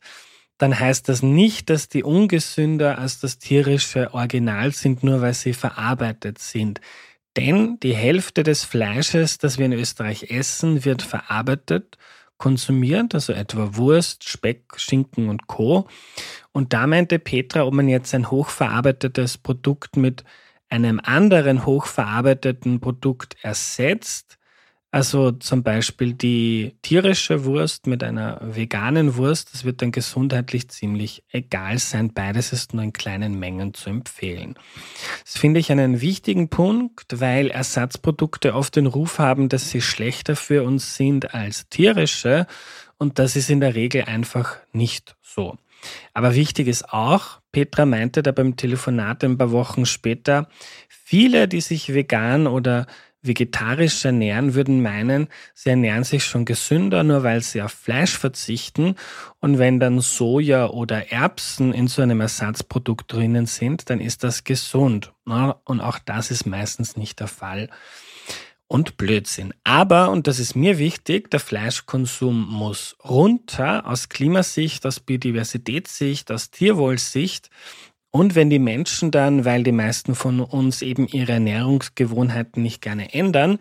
dann 0.58 0.80
heißt 0.80 1.10
das 1.10 1.24
nicht, 1.24 1.70
dass 1.70 1.90
die 1.90 2.04
ungesünder 2.04 3.00
als 3.00 3.20
das 3.20 3.40
tierische 3.40 4.14
Original 4.14 4.72
sind, 4.74 5.04
nur 5.04 5.22
weil 5.22 5.34
sie 5.34 5.54
verarbeitet 5.54 6.38
sind. 6.40 6.80
Denn 7.36 7.80
die 7.82 7.96
Hälfte 7.96 8.44
des 8.44 8.64
Fleisches, 8.64 9.38
das 9.38 9.58
wir 9.58 9.66
in 9.66 9.74
Österreich 9.74 10.30
essen, 10.30 10.86
wird 10.86 11.02
verarbeitet, 11.02 11.98
konsumiert, 12.42 13.14
also 13.14 13.34
etwa 13.34 13.76
Wurst, 13.76 14.28
Speck, 14.28 14.74
Schinken 14.76 15.30
und 15.30 15.46
Co. 15.46 15.88
Und 16.52 16.74
da 16.74 16.88
meinte 16.88 17.20
Petra, 17.20 17.64
ob 17.66 17.74
man 17.76 17.88
jetzt 17.88 18.16
ein 18.16 18.32
hochverarbeitetes 18.32 19.38
Produkt 19.38 19.96
mit 19.96 20.24
einem 20.68 21.00
anderen 21.04 21.68
hochverarbeiteten 21.68 22.80
Produkt 22.80 23.36
ersetzt, 23.44 24.40
also 24.92 25.32
zum 25.32 25.64
Beispiel 25.64 26.14
die 26.14 26.76
tierische 26.82 27.46
Wurst 27.46 27.88
mit 27.88 28.04
einer 28.04 28.42
veganen 28.42 29.16
Wurst, 29.16 29.54
das 29.54 29.64
wird 29.64 29.82
dann 29.82 29.94
gesundheitlich 29.94 30.68
ziemlich 30.68 31.24
egal 31.32 31.80
sein. 31.80 32.14
Beides 32.14 32.52
ist 32.52 32.74
nur 32.74 32.84
in 32.84 32.92
kleinen 32.92 33.40
Mengen 33.40 33.74
zu 33.74 33.90
empfehlen. 33.90 34.56
Das 35.24 35.38
finde 35.38 35.62
ich 35.62 35.72
einen 35.72 36.02
wichtigen 36.02 36.50
Punkt, 36.50 37.22
weil 37.22 37.50
Ersatzprodukte 37.50 38.54
oft 38.54 38.76
den 38.76 38.86
Ruf 38.86 39.18
haben, 39.18 39.48
dass 39.48 39.70
sie 39.70 39.82
schlechter 39.82 40.36
für 40.36 40.64
uns 40.64 40.98
sind 40.98 41.34
als 41.34 41.70
tierische 41.70 42.46
und 42.98 43.18
das 43.18 43.38
ist 43.38 43.50
in 43.50 43.62
der 43.62 43.76
Regel 43.76 44.04
einfach 44.04 44.58
nicht 44.74 45.16
so. 45.22 45.58
Aber 46.14 46.36
wichtig 46.36 46.68
ist 46.68 46.94
auch, 46.94 47.40
Petra 47.54 47.86
meinte 47.86 48.24
da 48.24 48.34
beim 48.34 48.58
Telefonat 48.58 49.24
ein 49.24 49.38
paar 49.38 49.52
Wochen 49.52 49.86
später, 49.86 50.50
viele, 50.90 51.48
die 51.48 51.62
sich 51.62 51.94
vegan 51.94 52.46
oder 52.46 52.88
vegetarisch 53.22 54.04
ernähren, 54.06 54.54
würden 54.56 54.82
meinen, 54.82 55.28
sie 55.54 55.70
ernähren 55.70 56.04
sich 56.04 56.26
schon 56.26 56.46
gesünder, 56.46 57.04
nur 57.04 57.24
weil 57.24 57.42
sie 57.42 57.62
auf 57.62 57.72
Fleisch 57.72 58.18
verzichten. 58.18 58.96
Und 59.40 59.60
wenn 59.60 59.80
dann 59.80 60.00
Soja 60.00 60.68
oder 60.68 61.12
Erbsen 61.12 61.74
in 61.74 61.88
so 61.88 62.02
einem 62.02 62.22
Ersatzprodukt 62.22 63.12
drinnen 63.12 63.46
sind, 63.46 63.90
dann 63.90 64.00
ist 64.00 64.24
das 64.24 64.44
gesund. 64.44 65.14
Und 65.26 65.82
auch 65.82 66.00
das 66.00 66.32
ist 66.32 66.46
meistens 66.46 66.98
nicht 66.98 67.20
der 67.20 67.28
Fall. 67.28 67.70
Und 68.68 68.96
Blödsinn. 68.96 69.54
Aber, 69.66 70.12
und 70.12 70.28
das 70.28 70.40
ist 70.40 70.56
mir 70.56 70.78
wichtig, 70.78 71.30
der 71.30 71.42
Fleischkonsum 71.42 72.48
muss 72.50 72.96
runter 73.04 73.86
aus 73.86 74.08
Klimasicht, 74.08 74.86
aus 74.86 75.02
Biodiversitätssicht, 75.02 76.32
aus 76.32 76.52
Tierwohlsicht. 76.52 77.50
Und 78.12 78.36
wenn 78.36 78.50
die 78.50 78.60
Menschen 78.60 79.10
dann, 79.10 79.46
weil 79.46 79.64
die 79.64 79.72
meisten 79.72 80.16
von 80.16 80.42
uns 80.42 80.82
eben 80.82 81.08
ihre 81.08 81.32
Ernährungsgewohnheiten 81.32 82.62
nicht 82.62 82.82
gerne 82.82 83.14
ändern, 83.14 83.58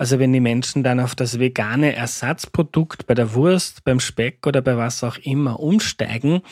also 0.00 0.20
wenn 0.20 0.32
die 0.32 0.38
Menschen 0.38 0.84
dann 0.84 1.00
auf 1.00 1.16
das 1.16 1.40
vegane 1.40 1.96
Ersatzprodukt 1.96 3.08
bei 3.08 3.14
der 3.14 3.34
Wurst, 3.34 3.82
beim 3.82 3.98
Speck 3.98 4.46
oder 4.46 4.62
bei 4.62 4.76
was 4.76 5.02
auch 5.02 5.16
immer 5.16 5.58
umsteigen, 5.58 6.42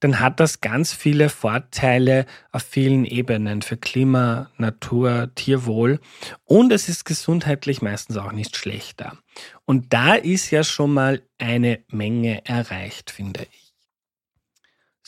dann 0.00 0.18
hat 0.18 0.40
das 0.40 0.60
ganz 0.60 0.92
viele 0.92 1.28
Vorteile 1.28 2.26
auf 2.50 2.64
vielen 2.64 3.04
Ebenen 3.04 3.62
für 3.62 3.76
Klima, 3.76 4.50
Natur, 4.58 5.30
Tierwohl 5.36 6.00
und 6.44 6.72
es 6.72 6.88
ist 6.88 7.04
gesundheitlich 7.04 7.80
meistens 7.80 8.16
auch 8.16 8.32
nicht 8.32 8.56
schlechter. 8.56 9.16
Und 9.64 9.92
da 9.92 10.14
ist 10.14 10.50
ja 10.50 10.64
schon 10.64 10.92
mal 10.92 11.22
eine 11.38 11.78
Menge 11.86 12.44
erreicht, 12.46 13.12
finde 13.12 13.46
ich. 13.52 13.67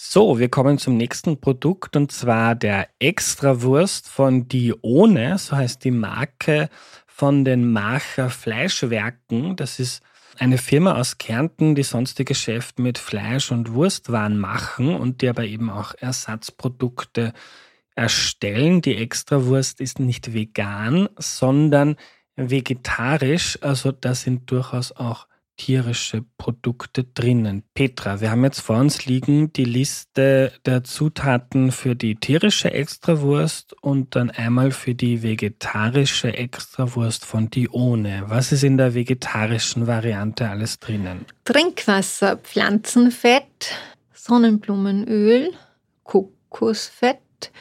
So, 0.03 0.39
wir 0.39 0.49
kommen 0.49 0.79
zum 0.79 0.97
nächsten 0.97 1.43
Produkt 1.43 1.95
und 1.95 2.11
zwar 2.11 2.55
der 2.55 2.89
Extrawurst 3.01 4.09
von 4.09 4.49
Dione, 4.49 5.37
so 5.37 5.55
heißt 5.55 5.85
die 5.85 5.91
Marke 5.91 6.71
von 7.07 7.45
den 7.45 7.71
Marcher 7.71 8.31
Fleischwerken. 8.31 9.57
Das 9.57 9.79
ist 9.79 10.03
eine 10.39 10.57
Firma 10.57 10.95
aus 10.95 11.19
Kärnten, 11.19 11.75
die 11.75 11.83
sonst 11.83 12.19
ihr 12.19 12.25
Geschäft 12.25 12.79
mit 12.79 12.97
Fleisch- 12.97 13.53
und 13.53 13.75
Wurstwaren 13.75 14.39
machen 14.39 14.95
und 14.97 15.21
die 15.21 15.29
aber 15.29 15.45
eben 15.45 15.69
auch 15.69 15.93
Ersatzprodukte 15.97 17.35
erstellen. 17.95 18.81
Die 18.81 18.97
Extrawurst 18.97 19.83
ist 19.83 20.01
nicht 20.01 20.33
vegan, 20.33 21.11
sondern 21.19 21.97
vegetarisch. 22.37 23.59
Also 23.61 23.93
da 23.93 24.15
sind 24.15 24.51
durchaus 24.51 24.93
auch 24.93 25.27
tierische 25.57 26.25
Produkte 26.39 27.05
drinnen. 27.05 27.63
Petra, 27.75 28.21
wir 28.21 28.31
haben 28.31 28.45
jetzt 28.45 28.61
vor 28.61 28.79
uns 28.79 29.05
liegen 29.05 29.53
die 29.53 29.65
Liste 29.65 30.53
der 30.65 30.85
Zutaten 30.85 31.71
für 31.71 31.95
die 31.95 32.17
tierische 32.17 32.73
Extrawurst 32.73 33.75
und 33.83 34.17
dann 34.17 34.31
einmal 34.31 34.71
für 34.71 34.95
die 34.95 35.23
vegetarische 35.23 36.33
Extrawurst 36.33 37.25
von 37.25 37.51
Dione. 37.51 38.25
Was 38.27 38.53
ist 38.53 38.65
in 38.65 38.79
der 38.79 38.95
vegetarischen 38.95 39.87
Variante 39.87 40.49
alles 40.49 40.79
drinnen? 40.79 41.27
Trinkwasser, 41.45 42.37
Pflanzenfett, 42.39 43.75
Sonnenblumenöl, 44.15 45.53
Kokosfett, 46.05 47.53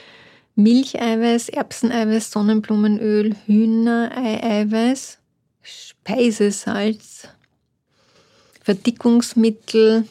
Milcheiweiß, 0.56 1.50
Erbseneiweiß, 1.50 2.32
Sonnenblumenöl, 2.32 3.36
Hühnereiweiß, 3.46 5.20
Speisesalz, 5.62 7.30
Verdickungsmittel, 8.70 10.08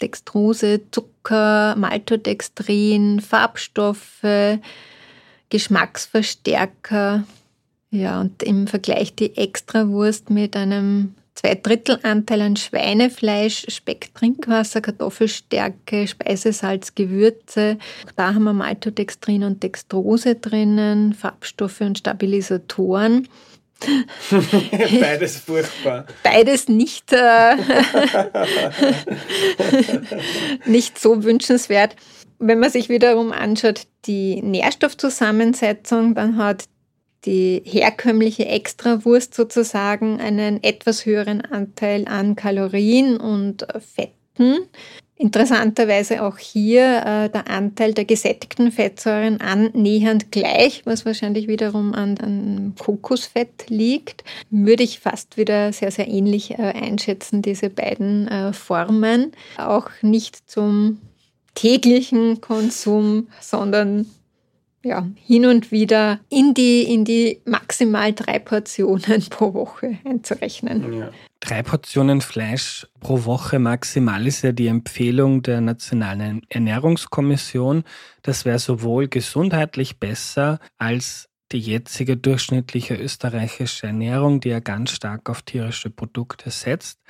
Dextrose, 0.00 0.80
Zucker, 0.90 1.76
Maltodextrin, 1.76 3.20
Farbstoffe, 3.20 4.58
Geschmacksverstärker. 5.50 7.24
Ja, 7.90 8.22
und 8.22 8.42
im 8.42 8.68
Vergleich 8.68 9.14
die 9.14 9.36
Extrawurst 9.36 10.30
mit 10.30 10.56
einem 10.56 11.14
Zweidrittelanteil 11.34 12.40
an 12.40 12.56
Schweinefleisch, 12.56 13.66
Speck, 13.68 14.14
Trinkwasser, 14.14 14.80
Kartoffelstärke, 14.80 16.08
Speisesalz, 16.08 16.94
Gewürze. 16.94 17.76
Da 18.16 18.32
haben 18.32 18.44
wir 18.44 18.54
Maltodextrin 18.54 19.44
und 19.44 19.62
Dextrose 19.62 20.36
drinnen, 20.36 21.12
Farbstoffe 21.12 21.82
und 21.82 21.98
Stabilisatoren. 21.98 23.28
Beides 25.00 25.36
furchtbar. 25.36 26.06
Beides 26.22 26.68
nicht, 26.68 27.12
äh, 27.12 27.56
nicht 30.66 30.98
so 30.98 31.22
wünschenswert. 31.22 31.94
Wenn 32.38 32.58
man 32.58 32.70
sich 32.70 32.88
wiederum 32.88 33.32
anschaut, 33.32 33.82
die 34.06 34.42
Nährstoffzusammensetzung, 34.42 36.14
dann 36.14 36.36
hat 36.36 36.64
die 37.24 37.62
herkömmliche 37.64 38.46
Extrawurst 38.46 39.34
sozusagen 39.34 40.20
einen 40.20 40.62
etwas 40.62 41.04
höheren 41.04 41.40
Anteil 41.40 42.06
an 42.06 42.36
Kalorien 42.36 43.16
und 43.16 43.66
Fetten. 43.94 44.68
Interessanterweise 45.20 46.22
auch 46.22 46.38
hier 46.38 47.02
äh, 47.04 47.28
der 47.28 47.50
Anteil 47.50 47.92
der 47.92 48.04
gesättigten 48.04 48.70
Fettsäuren 48.70 49.40
annähernd 49.40 50.30
gleich, 50.30 50.82
was 50.84 51.04
wahrscheinlich 51.04 51.48
wiederum 51.48 51.92
an, 51.92 52.18
an 52.18 52.74
Kokosfett 52.78 53.68
liegt. 53.68 54.22
Würde 54.50 54.84
ich 54.84 55.00
fast 55.00 55.36
wieder 55.36 55.72
sehr, 55.72 55.90
sehr 55.90 56.06
ähnlich 56.06 56.52
äh, 56.52 56.62
einschätzen, 56.62 57.42
diese 57.42 57.68
beiden 57.68 58.28
äh, 58.28 58.52
Formen. 58.52 59.32
Auch 59.56 59.90
nicht 60.02 60.48
zum 60.48 61.00
täglichen 61.56 62.40
Konsum, 62.40 63.26
sondern 63.40 64.06
ja, 64.84 65.04
hin 65.16 65.46
und 65.46 65.72
wieder 65.72 66.20
in 66.28 66.54
die, 66.54 66.82
in 66.82 67.04
die 67.04 67.40
maximal 67.44 68.12
drei 68.12 68.38
Portionen 68.38 69.24
pro 69.30 69.52
Woche 69.52 69.98
einzurechnen. 70.04 70.92
Ja. 70.92 71.10
Drei 71.40 71.62
Portionen 71.62 72.20
Fleisch 72.20 72.86
pro 72.98 73.24
Woche 73.24 73.58
maximal 73.58 74.26
ist 74.26 74.42
ja 74.42 74.52
die 74.52 74.66
Empfehlung 74.66 75.42
der 75.42 75.60
Nationalen 75.60 76.42
Ernährungskommission. 76.48 77.84
Das 78.22 78.44
wäre 78.44 78.58
sowohl 78.58 79.08
gesundheitlich 79.08 79.98
besser 79.98 80.58
als 80.78 81.28
die 81.52 81.60
jetzige 81.60 82.16
durchschnittliche 82.16 82.96
österreichische 82.96 83.86
Ernährung, 83.86 84.40
die 84.40 84.50
ja 84.50 84.60
ganz 84.60 84.90
stark 84.90 85.30
auf 85.30 85.42
tierische 85.42 85.90
Produkte 85.90 86.50
setzt 86.50 87.00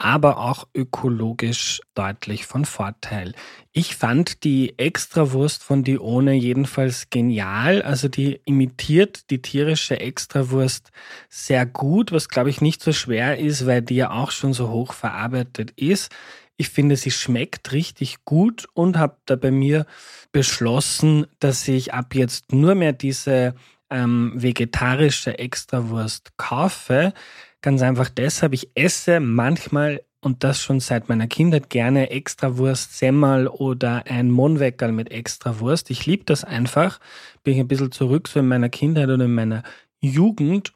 aber 0.00 0.38
auch 0.38 0.66
ökologisch 0.74 1.82
deutlich 1.94 2.46
von 2.46 2.64
Vorteil. 2.64 3.34
Ich 3.70 3.96
fand 3.96 4.44
die 4.44 4.78
Extrawurst 4.78 5.62
von 5.62 5.84
Dione 5.84 6.32
jedenfalls 6.32 7.10
genial. 7.10 7.82
Also 7.82 8.08
die 8.08 8.40
imitiert 8.46 9.30
die 9.30 9.42
tierische 9.42 10.00
Extrawurst 10.00 10.90
sehr 11.28 11.66
gut, 11.66 12.12
was 12.12 12.30
glaube 12.30 12.48
ich 12.48 12.62
nicht 12.62 12.82
so 12.82 12.94
schwer 12.94 13.38
ist, 13.38 13.66
weil 13.66 13.82
die 13.82 13.96
ja 13.96 14.10
auch 14.10 14.30
schon 14.30 14.54
so 14.54 14.70
hoch 14.70 14.94
verarbeitet 14.94 15.72
ist. 15.72 16.10
Ich 16.56 16.70
finde, 16.70 16.96
sie 16.96 17.10
schmeckt 17.10 17.72
richtig 17.72 18.24
gut 18.24 18.66
und 18.72 18.96
habe 18.96 19.18
da 19.26 19.36
bei 19.36 19.50
mir 19.50 19.84
beschlossen, 20.32 21.26
dass 21.40 21.68
ich 21.68 21.92
ab 21.92 22.14
jetzt 22.14 22.52
nur 22.52 22.74
mehr 22.74 22.94
diese 22.94 23.54
ähm, 23.90 24.32
vegetarische 24.34 25.38
Extrawurst 25.38 26.38
kaufe 26.38 27.12
Ganz 27.62 27.82
einfach 27.82 28.08
deshalb, 28.08 28.54
ich 28.54 28.70
esse 28.74 29.20
manchmal 29.20 30.02
und 30.22 30.44
das 30.44 30.60
schon 30.60 30.80
seit 30.80 31.08
meiner 31.08 31.26
Kindheit 31.26 31.70
gerne 31.70 32.10
Extrawurst, 32.10 32.96
Semmel 32.96 33.48
oder 33.48 34.04
ein 34.06 34.30
Monweckerl 34.30 34.92
mit 34.92 35.10
Extrawurst. 35.10 35.90
Ich 35.90 36.06
liebe 36.06 36.24
das 36.24 36.44
einfach. 36.44 37.00
Bin 37.42 37.54
ich 37.54 37.60
ein 37.60 37.68
bisschen 37.68 37.92
zurück 37.92 38.28
so 38.28 38.40
in 38.40 38.48
meiner 38.48 38.68
Kindheit 38.68 39.08
oder 39.08 39.24
in 39.24 39.34
meiner 39.34 39.62
Jugend 40.00 40.72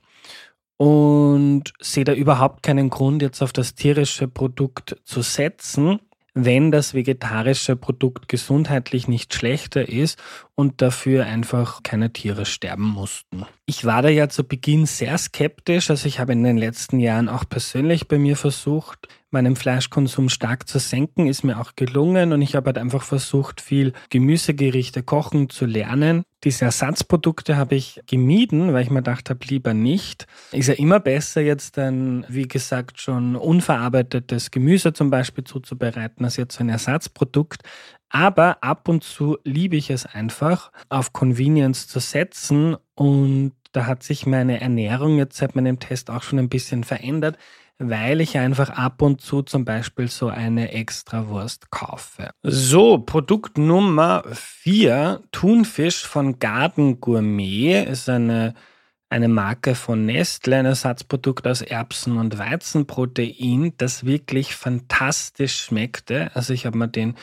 und 0.77 1.73
sehe 1.81 2.05
da 2.05 2.13
überhaupt 2.13 2.63
keinen 2.63 2.91
Grund, 2.91 3.23
jetzt 3.23 3.43
auf 3.43 3.53
das 3.53 3.75
tierische 3.75 4.29
Produkt 4.29 4.97
zu 5.05 5.23
setzen. 5.23 6.01
wenn 6.35 6.73
das 6.73 6.95
vegetarische 6.95 7.77
Produkt 7.77 8.29
gesundheitlich 8.29 9.07
nicht 9.07 9.33
schlechter 9.35 9.89
ist 9.89 10.21
und 10.57 10.83
dafür 10.83 11.27
einfach 11.27 11.83
keine 11.83 12.13
Tiere 12.13 12.47
sterben 12.47 12.85
mussten. 12.85 13.45
Ich 13.67 13.85
war 13.85 14.03
da 14.03 14.09
ja 14.09 14.29
zu 14.29 14.45
Beginn 14.45 14.87
sehr 14.87 15.17
skeptisch, 15.19 15.91
also 15.91 16.07
ich 16.07 16.21
habe 16.21 16.33
in 16.33 16.45
den 16.45 16.59
letzten 16.59 17.01
Jahren 17.01 17.29
auch 17.29 17.45
persönlich 17.49 18.09
bei 18.09 18.19
mir 18.19 18.37
versucht, 18.37 19.09
meinen 19.35 19.57
Fleischkonsum 19.57 20.29
stark 20.31 20.69
zu 20.69 20.79
senken, 20.79 21.27
ist 21.27 21.43
mir 21.43 21.61
auch 21.61 21.73
gelungen 21.75 22.33
und 22.33 22.41
ich 22.41 22.55
habe 22.55 22.67
halt 22.67 22.79
einfach 22.79 23.03
versucht, 23.03 23.61
viel 23.61 23.93
Gemüsegerichte 24.09 25.03
kochen 25.03 25.51
zu 25.51 25.67
lernen. 25.67 26.23
Diese 26.45 26.67
Ersatzprodukte 26.67 27.57
habe 27.57 27.75
ich 27.75 28.01
gemieden, 28.07 28.73
weil 28.73 28.85
ich 28.85 28.91
mir 28.91 29.01
gedacht 29.01 29.31
habe, 29.31 29.41
lieber 29.49 29.75
nicht. 29.75 30.27
Ist 30.53 30.69
ja 30.69 30.75
immer 30.75 31.01
besser, 31.01 31.41
jetzt 31.41 31.79
ein, 31.79 32.25
wie 32.29 32.47
gesagt, 32.47 33.01
schon 33.01 33.35
unverarbeitetes 33.35 34.51
Gemüse 34.51 34.93
zum 34.93 35.11
Beispiel 35.11 35.45
zuzubereiten, 35.45 36.25
als 36.25 36.37
jetzt 36.37 36.61
ein 36.61 36.69
Ersatzprodukt. 36.69 37.63
Aber 38.15 38.63
ab 38.63 38.89
und 38.89 39.03
zu 39.03 39.39
liebe 39.43 39.75
ich 39.75 39.91
es 39.91 40.07
einfach, 40.07 40.71
auf 40.89 41.13
Convenience 41.13 41.89
zu 41.89 41.99
setzen 41.99 42.77
und 42.95 43.55
da 43.73 43.87
hat 43.87 44.05
sich 44.05 44.25
meine 44.25 44.61
Ernährung 44.61 45.19
jetzt 45.19 45.37
seit 45.37 45.57
meinem 45.57 45.81
Test 45.81 46.11
auch 46.11 46.23
schon 46.23 46.39
ein 46.39 46.49
bisschen 46.49 46.85
verändert 46.85 47.37
weil 47.79 48.21
ich 48.21 48.39
einfach 48.39 48.71
ab 48.71 49.03
und 49.03 49.21
zu 49.21 49.43
zum 49.43 49.65
Beispiel 49.65 50.07
so 50.09 50.29
eine 50.29 50.71
Extrawurst 50.71 51.73
kaufe. 51.73 52.31
So, 52.45 52.99
Produkt 52.99 53.59
Nummer 53.59 54.23
4, 54.33 55.23
Thunfisch 55.33 56.07
von 56.07 56.39
Garden 56.39 57.01
Gourmet, 57.01 57.83
ist 57.83 58.09
eine, 58.09 58.55
eine 59.11 59.27
Marke 59.27 59.75
von 59.75 60.07
Nestle, 60.07 60.57
ein 60.57 60.67
Ersatzprodukt 60.67 61.49
aus 61.49 61.63
Erbsen- 61.63 62.19
und 62.19 62.39
Weizenprotein, 62.39 63.75
das 63.77 64.05
wirklich 64.05 64.55
fantastisch 64.55 65.65
schmeckte. 65.65 66.31
Also 66.35 66.53
ich 66.53 66.67
habe 66.67 66.79
mir 66.79 66.89
den 66.89 67.17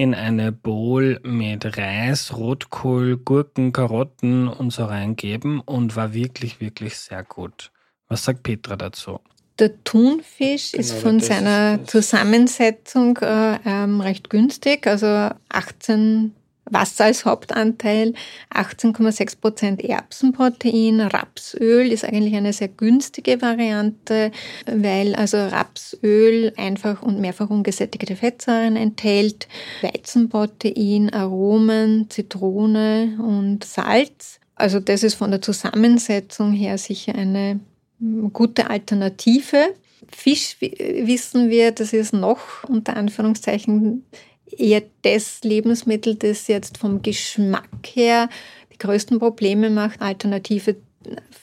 in 0.00 0.14
eine 0.14 0.50
Bowl 0.50 1.20
mit 1.24 1.76
Reis, 1.76 2.34
Rotkohl, 2.34 3.18
Gurken, 3.18 3.70
Karotten 3.70 4.48
und 4.48 4.70
so 4.70 4.86
reingeben 4.86 5.60
und 5.60 5.94
war 5.94 6.14
wirklich, 6.14 6.58
wirklich 6.58 6.96
sehr 6.96 7.22
gut. 7.22 7.70
Was 8.08 8.24
sagt 8.24 8.42
Petra 8.42 8.76
dazu? 8.76 9.20
Der 9.58 9.84
Thunfisch 9.84 10.72
genau, 10.72 10.80
ist 10.80 10.94
von 10.94 11.20
seiner 11.20 11.80
ist 11.82 11.90
Zusammensetzung 11.90 13.18
äh, 13.18 13.58
ähm, 13.66 14.00
recht 14.00 14.30
günstig, 14.30 14.86
also 14.86 15.34
18 15.50 16.34
Wasser 16.70 17.04
als 17.06 17.24
Hauptanteil, 17.24 18.14
18,6 18.54 19.40
Prozent 19.40 19.84
Erbsenprotein, 19.84 21.00
Rapsöl 21.00 21.92
ist 21.92 22.04
eigentlich 22.04 22.34
eine 22.34 22.52
sehr 22.52 22.68
günstige 22.68 23.42
Variante, 23.42 24.30
weil 24.66 25.14
also 25.14 25.36
Rapsöl 25.38 26.52
einfach 26.56 27.02
und 27.02 27.20
mehrfach 27.20 27.50
ungesättigte 27.50 28.16
Fettsäuren 28.16 28.76
enthält, 28.76 29.48
Weizenprotein, 29.82 31.12
Aromen, 31.12 32.08
Zitrone 32.10 33.18
und 33.20 33.64
Salz. 33.64 34.40
Also 34.54 34.78
das 34.78 35.02
ist 35.02 35.14
von 35.14 35.30
der 35.30 35.40
Zusammensetzung 35.40 36.52
her 36.52 36.76
sicher 36.78 37.14
eine 37.14 37.60
gute 38.32 38.68
Alternative. 38.68 39.74
Fisch 40.10 40.56
wissen 40.60 41.50
wir, 41.50 41.72
das 41.72 41.92
ist 41.92 42.12
noch 42.12 42.64
unter 42.68 42.96
Anführungszeichen 42.96 44.04
eher 44.58 44.82
das 45.02 45.42
Lebensmittel, 45.42 46.14
das 46.14 46.48
jetzt 46.48 46.78
vom 46.78 47.02
Geschmack 47.02 47.68
her 47.94 48.28
die 48.72 48.78
größten 48.78 49.18
Probleme 49.18 49.70
macht, 49.70 50.00
Alternative 50.00 50.76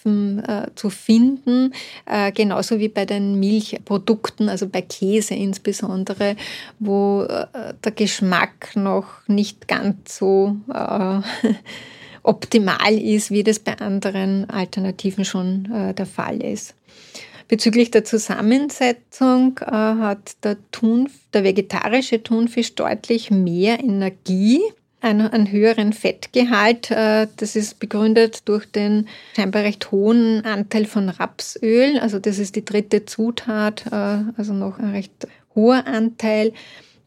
äh, 0.06 0.68
zu 0.76 0.90
finden, 0.90 1.74
äh, 2.06 2.32
genauso 2.32 2.80
wie 2.80 2.88
bei 2.90 3.06
den 3.06 3.40
Milchprodukten, 3.40 4.48
also 4.50 4.70
bei 4.70 4.82
Käse 4.82 5.34
insbesondere, 5.34 6.36
wo 6.80 7.24
äh, 7.24 7.74
der 7.84 7.92
Geschmack 7.92 8.76
noch 8.76 9.28
nicht 9.28 9.68
ganz 9.68 10.18
so 10.18 10.56
optimal 12.24 12.94
ist, 12.94 13.32
wie 13.32 13.44
das 13.44 13.60
bei 13.60 13.78
anderen 13.80 14.50
Alternativen 14.50 15.26
schon 15.26 15.94
der 15.98 16.06
Fall 16.06 16.42
ist. 16.42 16.77
Bezüglich 17.48 17.92
der 17.92 18.04
Zusammensetzung 18.04 19.60
äh, 19.62 19.72
hat 19.72 20.44
der, 20.44 20.58
Thunf, 20.72 21.14
der 21.34 21.46
vegetarische 21.46 22.22
Thunfisch 22.22 22.76
deutlich 22.76 23.32
mehr 23.32 23.80
Energie, 23.80 24.60
einen, 25.00 25.28
einen 25.28 25.52
höheren 25.52 25.94
Fettgehalt. 25.94 26.92
Äh, 26.92 27.28
das 27.38 27.56
ist 27.56 27.80
begründet 27.80 28.42
durch 28.50 28.66
den 28.66 29.08
scheinbar 29.36 29.64
recht 29.64 29.92
hohen 29.92 30.44
Anteil 30.44 30.86
von 30.86 31.08
Rapsöl. 31.08 32.00
Also 32.00 32.20
das 32.20 32.38
ist 32.38 32.58
die 32.58 32.66
dritte 32.66 33.06
Zutat, 33.06 33.86
äh, 33.92 34.20
also 34.36 34.54
noch 34.54 34.78
ein 34.80 34.92
recht 34.92 35.28
hoher 35.56 35.88
Anteil. 35.88 36.52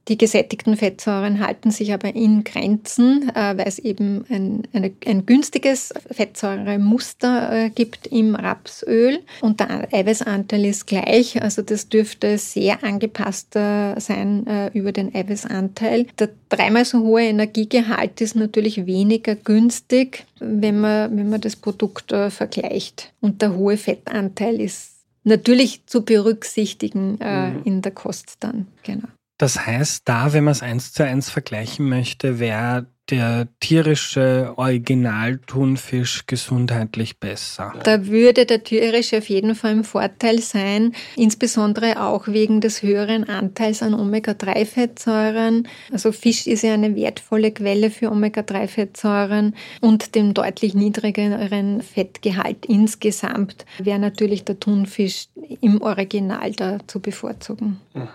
Die 0.08 0.18
gesättigten 0.18 0.76
Fettsäuren 0.76 1.40
halten 1.40 1.70
sich 1.70 1.92
aber 1.92 2.14
in 2.14 2.42
Grenzen, 2.42 3.30
äh, 3.34 3.56
weil 3.56 3.68
es 3.68 3.78
eben 3.78 4.24
ein, 4.28 4.62
eine, 4.72 4.92
ein 5.06 5.26
günstiges 5.26 5.92
Fettsäuremuster 6.10 7.66
äh, 7.66 7.70
gibt 7.70 8.06
im 8.08 8.34
Rapsöl 8.34 9.20
und 9.40 9.60
der 9.60 9.92
Eiweißanteil 9.92 10.64
ist 10.64 10.86
gleich. 10.86 11.40
Also 11.42 11.62
das 11.62 11.88
dürfte 11.88 12.38
sehr 12.38 12.82
angepasst 12.82 13.52
sein 13.52 14.46
äh, 14.46 14.70
über 14.72 14.92
den 14.92 15.14
Eiweißanteil. 15.14 16.06
Der 16.18 16.30
dreimal 16.48 16.84
so 16.84 17.00
hohe 17.00 17.22
Energiegehalt 17.22 18.20
ist 18.20 18.36
natürlich 18.36 18.86
weniger 18.86 19.34
günstig, 19.34 20.24
wenn 20.38 20.80
man, 20.80 21.16
wenn 21.16 21.28
man 21.28 21.40
das 21.40 21.56
Produkt 21.56 22.12
vergleicht. 22.30 23.12
Und 23.20 23.42
der 23.42 23.54
hohe 23.54 23.76
Fettanteil 23.76 24.60
ist 24.60 24.92
natürlich 25.24 25.86
zu 25.86 26.04
berücksichtigen 26.04 27.18
mhm. 27.20 27.62
in 27.64 27.82
der 27.82 27.92
Kost 27.92 28.36
dann. 28.40 28.66
Genau. 28.82 29.08
Das 29.40 29.64
heißt, 29.64 30.03
da, 30.05 30.35
wenn 30.35 30.44
man 30.44 30.53
es 30.53 30.62
eins 30.62 30.92
zu 30.92 31.03
eins 31.03 31.31
vergleichen 31.31 31.88
möchte, 31.88 32.38
wäre 32.40 32.88
der 33.09 33.48
tierische 33.59 34.53
Original-Thunfisch 34.57 36.26
gesundheitlich 36.26 37.18
besser? 37.18 37.72
Da 37.83 38.07
würde 38.07 38.44
der 38.44 38.62
tierische 38.64 39.16
auf 39.16 39.31
jeden 39.31 39.55
Fall 39.55 39.72
im 39.72 39.85
Vorteil 39.85 40.40
sein, 40.40 40.92
insbesondere 41.16 42.03
auch 42.03 42.29
wegen 42.29 42.61
des 42.61 42.83
höheren 42.83 43.26
Anteils 43.31 43.83
an 43.83 43.94
Omega-3-Fettsäuren. 43.94 45.66
Also 45.90 46.12
Fisch 46.12 46.46
ist 46.46 46.61
ja 46.61 46.74
eine 46.74 46.94
wertvolle 46.94 47.50
Quelle 47.50 47.90
für 47.90 48.11
Omega-3-Fettsäuren 48.11 49.55
und 49.81 50.14
dem 50.14 50.35
deutlich 50.35 50.74
niedrigeren 50.74 51.81
Fettgehalt 51.81 52.66
insgesamt 52.66 53.64
wäre 53.79 53.98
natürlich 53.98 54.44
der 54.44 54.61
Thunfisch 54.61 55.29
im 55.62 55.81
Original 55.81 56.53
da 56.53 56.76
zu 56.87 57.00
bevorzugen. 57.00 57.81
Mhm. 57.94 58.09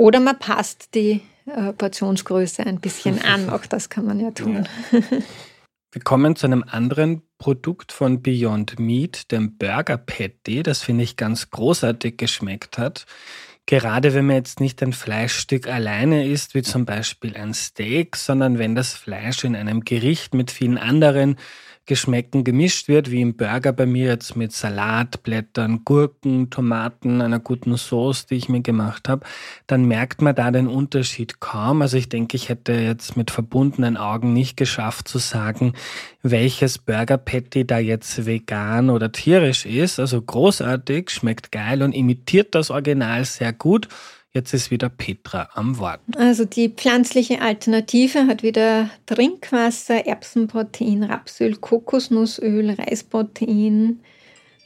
Oder 0.00 0.18
man 0.18 0.38
passt 0.38 0.94
die 0.94 1.20
äh, 1.44 1.74
Portionsgröße 1.74 2.64
ein 2.64 2.80
bisschen 2.80 3.22
an. 3.22 3.50
Auch 3.50 3.66
das 3.66 3.90
kann 3.90 4.06
man 4.06 4.18
ja 4.18 4.30
tun. 4.30 4.66
Ja. 4.92 5.00
Wir 5.92 6.02
kommen 6.02 6.36
zu 6.36 6.46
einem 6.46 6.64
anderen 6.66 7.20
Produkt 7.36 7.92
von 7.92 8.22
Beyond 8.22 8.78
Meat, 8.78 9.30
dem 9.30 9.58
Burger 9.58 9.98
Patty, 9.98 10.62
das 10.62 10.82
finde 10.82 11.04
ich 11.04 11.16
ganz 11.16 11.50
großartig 11.50 12.16
geschmeckt 12.16 12.78
hat. 12.78 13.04
Gerade 13.66 14.14
wenn 14.14 14.24
man 14.24 14.36
jetzt 14.36 14.60
nicht 14.60 14.82
ein 14.82 14.94
Fleischstück 14.94 15.68
alleine 15.68 16.26
isst, 16.26 16.54
wie 16.54 16.62
zum 16.62 16.86
Beispiel 16.86 17.36
ein 17.36 17.52
Steak, 17.52 18.16
sondern 18.16 18.58
wenn 18.58 18.74
das 18.74 18.94
Fleisch 18.94 19.44
in 19.44 19.54
einem 19.54 19.80
Gericht 19.80 20.32
mit 20.32 20.50
vielen 20.50 20.78
anderen 20.78 21.36
Geschmäcken 21.86 22.44
gemischt 22.44 22.86
wird, 22.88 23.10
wie 23.10 23.20
im 23.20 23.36
Burger 23.36 23.72
bei 23.72 23.86
mir 23.86 24.06
jetzt 24.06 24.36
mit 24.36 24.52
Salatblättern, 24.52 25.82
Gurken, 25.84 26.48
Tomaten, 26.50 27.20
einer 27.20 27.40
guten 27.40 27.76
Sauce, 27.76 28.26
die 28.26 28.36
ich 28.36 28.48
mir 28.48 28.60
gemacht 28.60 29.08
habe, 29.08 29.26
dann 29.66 29.86
merkt 29.86 30.22
man 30.22 30.34
da 30.34 30.50
den 30.50 30.68
Unterschied 30.68 31.40
kaum. 31.40 31.82
Also 31.82 31.96
ich 31.96 32.08
denke, 32.08 32.36
ich 32.36 32.48
hätte 32.48 32.72
jetzt 32.72 33.16
mit 33.16 33.30
verbundenen 33.30 33.96
Augen 33.96 34.32
nicht 34.32 34.56
geschafft 34.56 35.08
zu 35.08 35.18
sagen, 35.18 35.72
welches 36.22 36.78
Burger 36.78 37.18
Patty 37.18 37.66
da 37.66 37.78
jetzt 37.78 38.24
vegan 38.24 38.90
oder 38.90 39.10
tierisch 39.10 39.66
ist. 39.66 39.98
Also 39.98 40.22
großartig, 40.22 41.10
schmeckt 41.10 41.50
geil 41.50 41.82
und 41.82 41.92
imitiert 41.92 42.54
das 42.54 42.70
Original 42.70 43.24
sehr 43.24 43.52
gut. 43.52 43.88
Jetzt 44.32 44.54
ist 44.54 44.70
wieder 44.70 44.88
Petra 44.88 45.48
am 45.54 45.78
Wort. 45.78 46.00
Also 46.16 46.44
die 46.44 46.68
pflanzliche 46.68 47.42
Alternative 47.42 48.28
hat 48.28 48.44
wieder 48.44 48.88
Trinkwasser, 49.06 50.06
Erbsenprotein, 50.06 51.02
Rapsöl, 51.02 51.56
Kokosnussöl, 51.56 52.70
Reisprotein, 52.70 53.98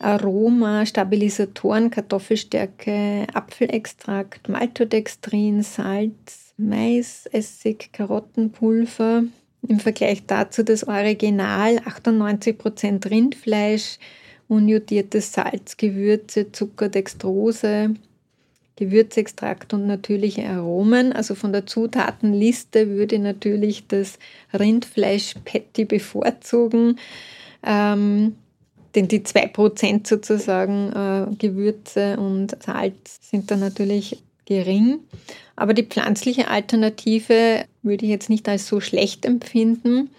Aroma, 0.01 0.85
Stabilisatoren, 0.85 1.91
Kartoffelstärke, 1.91 3.27
Apfelextrakt, 3.33 4.51
Maltodextrin, 4.51 5.63
Salz, 5.63 6.53
Maisessig, 6.59 7.91
Karottenpulver. 7.91 9.25
Im 9.67 9.81
Vergleich 9.81 10.27
dazu 10.27 10.63
das 10.63 10.87
Original 10.87 11.79
98% 11.79 13.11
Rindfleisch, 13.11 13.99
unjodiertes 14.47 15.33
Salz, 15.33 15.79
Gewürze, 15.79 16.53
Zucker, 16.53 16.91
Dextrose, 16.91 17.95
Gewürzextrakt 18.77 19.73
und 19.73 19.87
natürliche 19.87 20.49
Aromen. 20.49 21.13
Also 21.13 21.35
von 21.35 21.53
der 21.53 21.67
Zutatenliste 21.67 22.89
würde 22.89 23.17
ich 23.17 23.23
natürlich 23.23 23.87
das 23.87 24.19
Rindfleisch-Patty 24.53 25.85
bevorzugen. 25.85 26.99
Ähm, 27.65 28.35
denn 28.95 29.09
die 29.09 29.21
2% 29.21 30.07
sozusagen 30.07 30.93
äh, 30.93 31.35
Gewürze 31.37 32.17
und 32.19 32.57
Salz 32.63 33.19
sind 33.23 33.51
dann 33.51 33.61
natürlich 33.61 34.23
gering. 34.45 35.01
Aber 35.57 35.75
die 35.75 35.85
pflanzliche 35.85 36.49
Alternative 36.49 37.65
würde 37.83 38.05
ich 38.05 38.11
jetzt 38.11 38.31
nicht 38.31 38.49
als 38.49 38.67
so 38.67 38.81
schlecht 38.81 39.25
empfinden. 39.25 40.11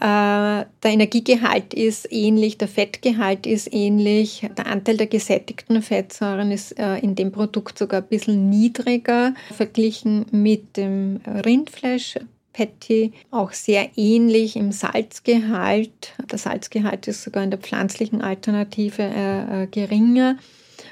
Äh, 0.00 0.64
der 0.82 0.92
Energiegehalt 0.92 1.74
ist 1.74 2.10
ähnlich, 2.10 2.56
der 2.56 2.68
Fettgehalt 2.68 3.46
ist 3.46 3.72
ähnlich, 3.72 4.48
der 4.56 4.66
Anteil 4.66 4.96
der 4.96 5.06
gesättigten 5.06 5.82
Fettsäuren 5.82 6.50
ist 6.50 6.78
äh, 6.78 6.96
in 6.98 7.14
dem 7.14 7.32
Produkt 7.32 7.76
sogar 7.76 8.00
ein 8.00 8.08
bisschen 8.08 8.48
niedriger 8.48 9.34
verglichen 9.54 10.24
mit 10.30 10.78
dem 10.78 11.20
Rindfleisch. 11.44 12.16
Patty 12.52 13.12
auch 13.30 13.52
sehr 13.52 13.90
ähnlich 13.96 14.56
im 14.56 14.72
Salzgehalt. 14.72 16.14
Der 16.30 16.38
Salzgehalt 16.38 17.06
ist 17.06 17.22
sogar 17.22 17.44
in 17.44 17.50
der 17.50 17.60
pflanzlichen 17.60 18.22
Alternative 18.22 19.02
äh, 19.02 19.66
geringer. 19.70 20.36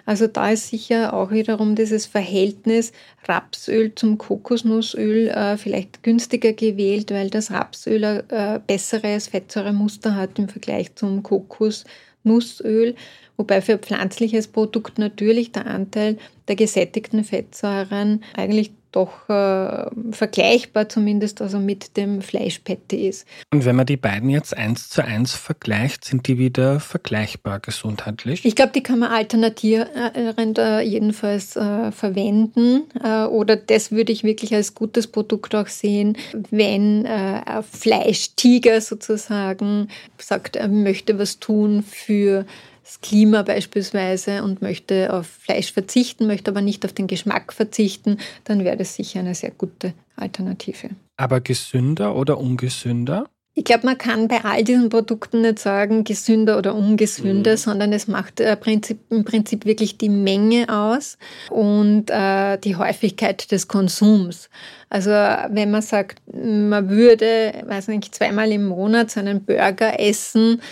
Also 0.09 0.27
da 0.27 0.53
ist 0.53 0.69
sicher 0.69 1.13
auch 1.13 1.33
wiederum 1.33 1.75
dieses 1.75 2.07
Verhältnis 2.07 2.93
Rapsöl 3.29 3.95
zum 3.95 4.17
Kokosnussöl 4.17 5.29
äh, 5.29 5.59
vielleicht 5.59 6.03
günstiger 6.03 6.55
gewählt, 6.55 7.11
weil 7.11 7.29
das 7.29 7.51
Rapsöl 7.51 8.03
ein 8.03 8.31
äh, 8.31 8.59
besseres 8.67 9.29
Fettsäuremuster 9.29 10.15
hat 10.15 10.39
im 10.39 10.49
Vergleich 10.49 10.95
zum 10.95 11.23
Kokosnussöl. 11.23 12.95
Wobei 13.37 13.61
für 13.61 13.77
pflanzliches 13.77 14.49
Produkt 14.49 14.97
natürlich 14.97 15.53
der 15.53 15.67
Anteil 15.67 16.17
der 16.49 16.57
gesättigten 16.57 17.23
Fettsäuren 17.23 18.25
eigentlich 18.35 18.71
doch 18.93 19.29
äh, 19.29 19.91
vergleichbar 20.13 20.89
zumindest 20.89 21.43
also 21.43 21.59
mit 21.59 21.97
dem 21.97 22.23
Fleischpatty 22.23 23.09
ist. 23.09 23.27
Und 23.53 23.65
wenn 23.65 23.77
man 23.77 23.87
die 23.87 23.97
beiden 23.97 24.31
jetzt 24.31 24.57
eins 24.57 24.89
zu 24.89 25.05
eins 25.05 25.35
vergleicht, 25.35 26.05
sind 26.05 26.27
die 26.27 26.39
wieder 26.39 26.81
vergleichbar 26.81 27.61
gesundheitlich? 27.61 28.45
Ich 28.45 28.57
glaube, 28.57 28.73
die 28.73 28.83
kann 28.83 28.99
man 28.99 29.11
alternatierend 29.11 30.59
äh, 30.59 30.81
jedenfalls 30.81 31.57
äh, 31.57 31.93
verwenden 31.93 32.85
äh, 33.03 33.25
oder 33.25 33.57
das 33.57 33.93
würde 33.93 34.13
ich 34.13 34.25
wirklich 34.25 34.55
als 34.55 34.75
gutes 34.75 35.07
Produkt 35.07 35.55
auch 35.55 35.69
sehen, 35.69 36.17
wenn 36.51 37.05
äh, 37.05 37.43
ein 37.45 37.63
Fleischtiger 37.63 38.81
sozusagen 38.81 39.89
sagt, 40.19 40.57
er 40.57 40.69
möchte 40.69 41.19
was 41.19 41.39
tun 41.39 41.83
für 41.83 42.47
das 42.89 43.03
Klima 43.03 43.43
beispielsweise 43.43 44.43
und 44.43 44.63
möchte 44.63 45.13
auf 45.13 45.27
Fleisch 45.27 45.73
verzichten, 45.73 46.27
möchte 46.27 46.51
aber 46.51 46.63
nicht 46.63 46.87
auf 46.87 46.95
den 46.95 47.07
Geschmack 47.07 47.53
verzichten, 47.53 48.17
dann 48.45 48.65
wäre 48.65 48.79
das 48.79 48.95
sicher 48.95 49.21
eine 49.21 49.35
sehr 49.35 49.51
gute 49.51 49.93
Alternative. 50.17 50.89
Aber 51.19 51.43
gesünder 51.43 52.17
oder 52.17 52.39
ungesünder? 52.39 53.27
Ich 53.53 53.65
glaube, 53.65 53.85
man 53.85 53.99
kann 53.99 54.29
bei 54.29 54.43
all 54.43 54.65
diesen 54.65 54.89
Produkten 54.89 55.43
nicht 55.43 55.59
sagen, 55.59 56.05
gesünder 56.05 56.57
oder 56.57 56.75
ungesünder, 56.75 57.53
mhm. 57.53 57.57
sondern 57.57 57.93
es 57.93 58.09
macht 58.09 58.41
äh, 58.41 58.57
Prinzip, 58.57 59.01
im 59.11 59.25
Prinzip 59.25 59.67
wirklich 59.67 59.99
die 59.99 60.09
Menge 60.09 60.69
aus 60.69 61.19
und 61.51 62.09
äh, 62.09 62.57
die 62.57 62.77
Häufigkeit 62.77 63.51
des 63.51 63.69
Konsums. 63.69 64.49
Also 64.89 65.11
wenn 65.11 65.71
man 65.71 65.83
sagt, 65.83 66.23
man 66.33 66.89
würde, 66.89 67.53
weiß 67.67 67.89
nicht, 67.89 68.15
zweimal 68.15 68.51
im 68.51 68.67
Monat 68.69 69.11
seinen 69.11 69.45
Burger 69.45 70.01
essen, 70.01 70.63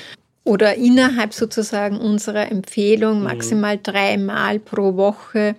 oder 0.46 0.76
innerhalb 0.76 1.34
sozusagen 1.34 1.98
unserer 1.98 2.50
Empfehlung 2.50 3.18
mhm. 3.18 3.24
maximal 3.24 3.78
dreimal 3.82 4.60
pro 4.60 4.96
Woche, 4.96 5.56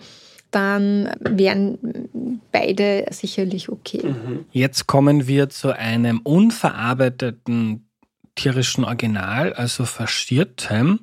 dann 0.50 1.12
wären 1.19 1.78
beide 2.54 3.06
sicherlich 3.12 3.67
okay. 3.67 4.02
Mhm. 4.04 4.45
Jetzt 4.52 4.88
kommen 4.88 5.28
wir 5.28 5.50
zu 5.50 5.76
einem 5.76 6.21
unverarbeiteten 6.23 7.86
tierischen 8.36 8.86
Original, 8.86 9.52
also 9.54 9.84
faschiertem. 9.84 11.02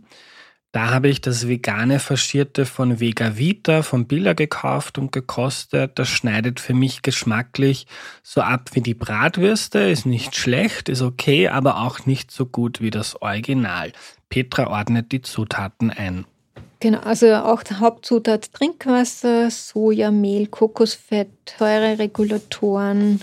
Da 0.75 0.91
habe 0.91 1.07
ich 1.07 1.21
das 1.21 1.47
vegane 1.47 2.01
Faschierte 2.01 2.67
von 2.67 2.99
Vega 2.99 3.39
Vita 3.39 3.85
von 3.85 4.09
Billa 4.09 4.33
gekauft 4.33 4.99
und 4.99 5.13
gekostet. 5.13 5.93
Das 6.01 6.09
schneidet 6.09 6.59
für 6.59 6.75
mich 6.75 7.03
geschmacklich 7.03 7.87
so 8.25 8.41
ab 8.41 8.71
wie 8.73 8.81
die 8.81 8.95
Bratwürste. 8.95 9.79
Ist 9.79 10.05
nicht 10.05 10.35
schlecht, 10.35 10.89
ist 10.89 11.01
okay, 11.01 11.47
aber 11.47 11.81
auch 11.83 12.07
nicht 12.07 12.33
so 12.33 12.45
gut 12.45 12.81
wie 12.81 12.91
das 12.91 13.23
Original. 13.23 13.93
Petra 14.31 14.67
ordnet 14.67 15.13
die 15.13 15.23
Zutaten 15.23 15.93
ein. 15.93 16.27
Genau, 16.81 16.99
also 16.99 17.33
auch 17.35 17.63
die 17.63 17.75
Hauptzutat 17.75 18.53
Trinkwasser, 18.53 19.53
Sojamehl, 19.53 20.49
Kokosfett, 20.49 21.55
Säureregulatoren, 21.57 23.21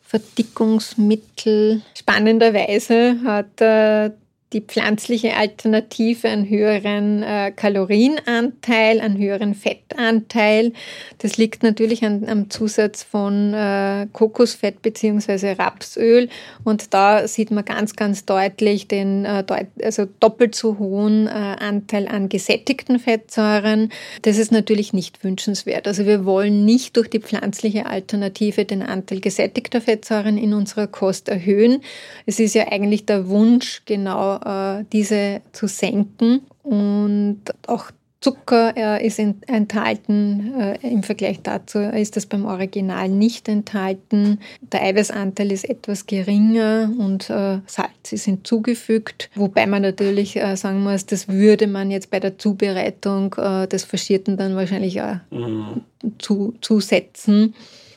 Verdickungsmittel. 0.00 1.82
Spannenderweise 1.94 3.18
hat 3.26 3.60
äh, 3.60 4.10
die 4.54 4.60
pflanzliche 4.60 5.36
Alternative 5.36 6.28
einen 6.28 6.48
höheren 6.48 7.22
äh, 7.22 7.52
Kalorienanteil, 7.54 9.00
einen 9.00 9.18
höheren 9.18 9.54
Fettanteil. 9.54 10.72
Das 11.18 11.36
liegt 11.36 11.64
natürlich 11.64 12.04
an, 12.04 12.24
am 12.28 12.50
Zusatz 12.50 13.02
von 13.02 13.52
äh, 13.52 14.06
Kokosfett 14.12 14.80
bzw. 14.80 15.52
Rapsöl. 15.52 16.28
Und 16.62 16.94
da 16.94 17.26
sieht 17.26 17.50
man 17.50 17.64
ganz, 17.64 17.96
ganz 17.96 18.24
deutlich 18.24 18.86
den 18.86 19.24
äh, 19.24 19.42
deut 19.42 19.66
also 19.82 20.06
doppelt 20.20 20.54
so 20.54 20.78
hohen 20.78 21.26
äh, 21.26 21.30
Anteil 21.30 22.06
an 22.06 22.28
gesättigten 22.28 23.00
Fettsäuren. 23.00 23.90
Das 24.22 24.38
ist 24.38 24.52
natürlich 24.52 24.92
nicht 24.92 25.24
wünschenswert. 25.24 25.88
Also 25.88 26.06
wir 26.06 26.24
wollen 26.24 26.64
nicht 26.64 26.96
durch 26.96 27.10
die 27.10 27.20
pflanzliche 27.20 27.86
Alternative 27.86 28.64
den 28.64 28.82
Anteil 28.82 29.20
gesättigter 29.20 29.80
Fettsäuren 29.80 30.38
in 30.38 30.54
unserer 30.54 30.86
Kost 30.86 31.28
erhöhen. 31.28 31.80
Es 32.24 32.38
ist 32.38 32.54
ja 32.54 32.70
eigentlich 32.70 33.04
der 33.04 33.28
Wunsch, 33.28 33.82
genau 33.84 34.38
äh, 34.44 34.84
diese 34.92 35.40
zu 35.52 35.66
senken. 35.66 36.42
Und 36.62 37.42
auch 37.66 37.90
Zucker 38.24 38.72
äh, 38.74 39.06
ist 39.06 39.18
enthalten. 39.18 40.54
Äh, 40.58 40.78
Im 40.90 41.02
Vergleich 41.02 41.40
dazu 41.42 41.80
ist 41.80 42.16
das 42.16 42.24
beim 42.24 42.46
Original 42.46 43.10
nicht 43.10 43.50
enthalten. 43.50 44.40
Der 44.72 44.82
Eiweißanteil 44.82 45.52
ist 45.52 45.68
etwas 45.68 46.06
geringer 46.06 46.90
und 46.98 47.28
äh, 47.28 47.58
Salz 47.66 48.12
ist 48.12 48.24
hinzugefügt. 48.24 49.28
Wobei 49.34 49.66
man 49.66 49.82
natürlich 49.82 50.36
äh, 50.36 50.56
sagen 50.56 50.82
muss, 50.82 51.04
das 51.04 51.28
würde 51.28 51.66
man 51.66 51.90
jetzt 51.90 52.10
bei 52.10 52.18
der 52.18 52.38
Zubereitung 52.38 53.34
äh, 53.36 53.68
des 53.68 53.84
Faschierten 53.84 54.38
dann 54.38 54.56
wahrscheinlich 54.56 55.02
auch 55.02 55.16
mhm. 55.30 55.82
zu, 56.18 56.54
zusetzen. 56.62 57.54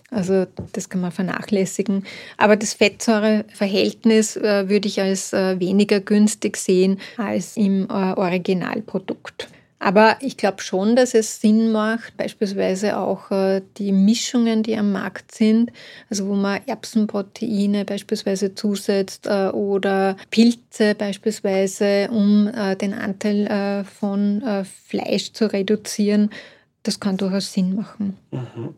Also 0.10 0.46
das 0.74 0.89
kann 0.89 1.02
man 1.02 1.12
vernachlässigen. 1.12 2.06
Aber 2.38 2.56
das 2.56 2.74
Fettsäureverhältnis 2.74 4.38
äh, 4.38 4.70
würde 4.70 4.88
ich 4.88 5.02
als 5.02 5.34
äh, 5.34 5.60
weniger 5.60 6.00
günstig 6.00 6.58
sehen 6.58 7.00
als 7.17 7.58
im 7.58 7.88
äh, 7.89 8.13
Originalprodukt. 8.13 9.50
Aber 9.80 10.17
ich 10.22 10.38
glaube 10.38 10.62
schon, 10.63 10.96
dass 10.96 11.13
es 11.13 11.39
Sinn 11.39 11.72
macht, 11.72 12.17
beispielsweise 12.17 12.98
auch 12.98 13.30
äh, 13.30 13.62
die 13.78 13.91
Mischungen, 13.91 14.63
die 14.63 14.76
am 14.76 14.91
Markt 14.91 15.36
sind, 15.36 15.72
also 16.10 16.28
wo 16.28 16.34
man 16.34 16.62
Erbsenproteine 16.65 17.86
beispielsweise 17.86 18.56
zusetzt 18.56 19.28
äh, 19.28 19.50
oder 19.50 20.17
Pilze 20.32 20.96
beispielsweise, 20.96 22.10
um 22.12 22.48
äh, 22.48 22.76
den 22.76 22.93
Anteil 22.93 23.86
von 23.86 24.41
Fleisch 24.88 25.34
zu 25.34 25.52
reduzieren. 25.52 26.32
Das 26.84 27.00
kann 27.00 27.17
durchaus 27.17 27.54
Sinn 27.54 27.76
machen. 27.76 28.17
Mhm. 28.32 28.76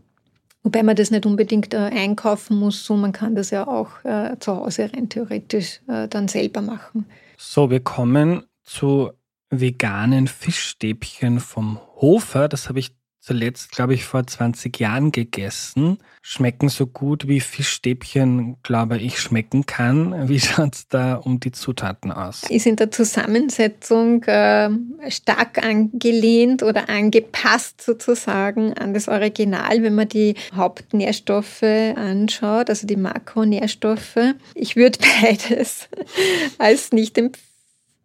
Wobei 0.64 0.84
man 0.84 0.96
das 0.96 1.10
nicht 1.10 1.26
unbedingt 1.26 1.74
äh, 1.74 1.78
einkaufen 1.78 2.58
muss, 2.58 2.84
so 2.84 2.96
man 2.96 3.12
kann 3.12 3.36
das 3.36 3.50
ja 3.50 3.68
auch 3.68 4.04
äh, 4.04 4.38
zu 4.40 4.56
Hause 4.56 4.90
rein 4.94 5.08
theoretisch 5.10 5.82
äh, 5.88 6.08
dann 6.08 6.28
selber 6.28 6.62
machen. 6.62 7.06
So, 7.38 7.70
wir 7.70 7.80
kommen 7.80 8.44
zu 8.64 9.12
veganen 9.50 10.28
Fischstäbchen 10.28 11.40
vom 11.40 11.80
Hofer. 11.96 12.50
Das 12.50 12.68
habe 12.68 12.80
ich 12.80 12.92
zuletzt, 13.20 13.72
glaube 13.72 13.94
ich, 13.94 14.06
vor 14.06 14.26
20 14.26 14.80
Jahren 14.80 15.12
gegessen. 15.12 15.98
Schmecken 16.22 16.70
so 16.70 16.88
gut, 16.88 17.28
wie 17.28 17.40
Fischstäbchen, 17.40 18.58
glaube 18.64 18.98
ich, 18.98 19.20
schmecken 19.20 19.66
kann. 19.66 20.30
Wie 20.30 20.40
schaut 20.40 20.76
es 20.76 20.88
da 20.88 21.16
um 21.16 21.40
die 21.40 21.52
Zutaten 21.52 22.12
aus? 22.12 22.44
Ist 22.50 22.66
in 22.66 22.76
der 22.76 22.92
Zusammensetzung 22.92 24.24
äh, 24.24 24.70
stark 25.10 25.64
angelehnt 25.64 26.64
oder 26.64 26.90
angepasst 26.90 27.82
sozusagen 27.82 28.74
an 28.74 28.94
das 28.94 29.08
Original, 29.08 29.82
wenn 29.82 29.96
man 29.96 30.10
die 30.10 30.36
Hauptnährstoffe 30.54 31.64
anschaut, 31.64 32.70
also 32.70 32.86
die 32.86 32.98
Makronährstoffe. 32.98 34.36
Ich 34.56 34.76
würde 34.76 35.00
beides 35.22 35.90
als 36.58 36.92
nicht, 36.92 37.20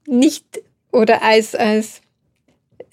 nicht 0.07 0.61
oder 0.93 1.23
als, 1.23 1.55
als 1.55 2.01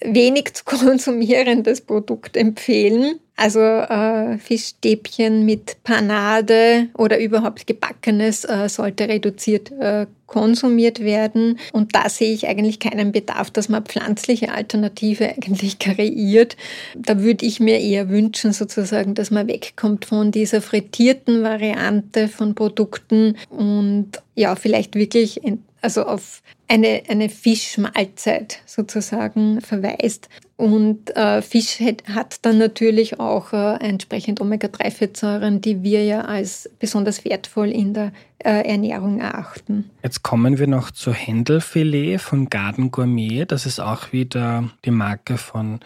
wenig 0.04 0.54
zu 0.54 0.64
konsumierendes 0.64 1.80
Produkt 1.80 2.36
empfehlen. 2.36 3.18
Also 3.34 3.60
äh, 3.60 4.38
Fischstäbchen 4.38 5.44
mit 5.44 5.82
Panade 5.84 6.88
oder 6.96 7.18
überhaupt 7.18 7.66
gebackenes 7.66 8.44
äh, 8.44 8.68
sollte 8.68 9.08
reduziert 9.08 9.72
äh, 9.72 10.06
konsumiert 10.26 11.00
werden. 11.00 11.58
Und 11.72 11.94
da 11.94 12.08
sehe 12.08 12.32
ich 12.32 12.46
eigentlich 12.46 12.78
keinen 12.78 13.10
Bedarf, 13.12 13.50
dass 13.50 13.68
man 13.68 13.84
pflanzliche 13.84 14.52
Alternative 14.52 15.28
eigentlich 15.28 15.78
kreiert. 15.80 16.56
Da 16.94 17.20
würde 17.20 17.44
ich 17.44 17.58
mir 17.58 17.80
eher 17.80 18.10
wünschen, 18.10 18.52
sozusagen, 18.52 19.14
dass 19.14 19.30
man 19.30 19.48
wegkommt 19.48 20.04
von 20.04 20.30
dieser 20.30 20.62
frittierten 20.62 21.42
Variante 21.42 22.28
von 22.28 22.54
Produkten 22.54 23.36
und 23.50 24.10
ja, 24.34 24.56
vielleicht 24.56 24.94
wirklich 24.94 25.42
also 25.82 26.04
auf 26.04 26.42
eine, 26.68 27.02
eine 27.08 27.28
Fischmahlzeit 27.28 28.60
sozusagen 28.66 29.60
verweist. 29.60 30.28
Und 30.56 31.14
äh, 31.16 31.42
Fisch 31.42 31.80
hat, 31.80 32.04
hat, 32.08 32.44
dann 32.46 32.58
natürlich 32.58 33.18
auch 33.18 33.52
äh, 33.52 33.74
entsprechend 33.80 34.40
Omega-3-Fettsäuren, 34.40 35.60
die 35.60 35.82
wir 35.82 36.04
ja 36.04 36.22
als 36.22 36.70
besonders 36.78 37.24
wertvoll 37.24 37.68
in 37.68 37.94
der 37.94 38.12
äh, 38.38 38.66
Ernährung 38.68 39.20
erachten. 39.20 39.90
Jetzt 40.02 40.22
kommen 40.22 40.58
wir 40.58 40.68
noch 40.68 40.92
zu 40.92 41.12
Händelfilet 41.12 42.18
von 42.18 42.48
Garden 42.48 42.90
Gourmet. 42.90 43.44
Das 43.44 43.66
ist 43.66 43.80
auch 43.80 44.12
wieder 44.12 44.70
die 44.84 44.92
Marke 44.92 45.36
von 45.36 45.80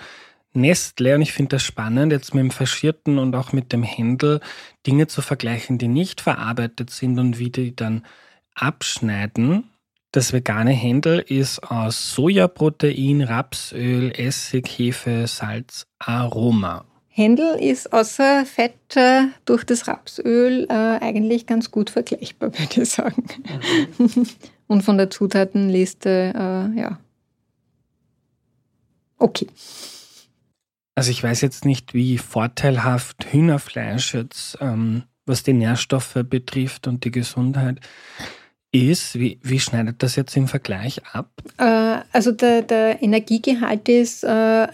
Nestle 0.53 1.15
und 1.15 1.23
ich 1.23 1.33
finde 1.33 1.57
das 1.57 1.63
spannend, 1.63 2.13
jetzt 2.13 2.35
mit 2.35 2.43
dem 2.43 2.51
Faschierten 2.51 3.19
und 3.19 3.35
auch 3.35 3.53
mit 3.53 3.73
dem 3.73 3.83
Händel 3.83 4.41
Dinge 4.87 5.07
zu 5.07 5.21
vergleichen, 5.21 5.79
die 5.79 5.89
nicht 5.89 6.21
verarbeitet 6.21 6.91
sind 6.91 7.19
und 7.19 7.39
wie 7.39 7.51
die 7.51 7.77
dann 7.77 8.05
abschneiden. 8.55 9.71
Das 10.13 10.33
vegane 10.33 10.71
Händel 10.71 11.19
ist 11.19 11.63
aus 11.63 12.15
Sojaprotein, 12.15 13.23
Rapsöl, 13.23 14.13
Essig, 14.13 14.67
Hefe, 14.67 15.27
Salz, 15.27 15.87
Aroma. 15.99 16.85
Händel 17.09 17.57
ist 17.59 17.93
außer 17.93 18.45
Fett 18.45 18.95
äh, 18.95 19.29
durch 19.47 19.65
das 19.65 19.89
Rapsöl 19.89 20.67
äh, 20.69 20.73
eigentlich 20.73 21.47
ganz 21.47 21.71
gut 21.71 21.91
vergleichbar, 21.91 22.53
würde 22.59 22.83
ich 22.83 22.91
sagen. 22.91 23.25
Mhm. 23.99 24.27
Und 24.67 24.83
von 24.83 24.99
der 24.99 25.11
Zutatenliste, 25.11 26.33
äh, 26.35 26.79
ja. 26.79 26.99
Okay. 29.19 29.47
Also 30.95 31.11
ich 31.11 31.23
weiß 31.23 31.41
jetzt 31.41 31.65
nicht, 31.65 31.95
wie 31.95 32.19
vorteilhaft 32.19 33.33
Hühnerfleisch 33.33 34.15
jetzt, 34.15 34.59
ähm, 34.61 35.05
was 35.25 35.43
die 35.43 35.53
Nährstoffe 35.53 36.19
betrifft 36.29 36.87
und 36.87 37.05
die 37.05 37.11
Gesundheit 37.11 37.81
ist. 38.77 39.19
Wie, 39.19 39.39
wie 39.43 39.61
schneidet 39.61 40.03
das 40.03 40.17
jetzt 40.17 40.37
im 40.37 40.49
Vergleich 40.49 41.01
ab? 41.13 41.31
Äh, 41.59 41.99
also 42.13 42.33
der, 42.33 42.63
der, 42.63 43.03
Energiegehalt 43.03 43.89
ist 43.89 44.25
äh, 44.25 44.67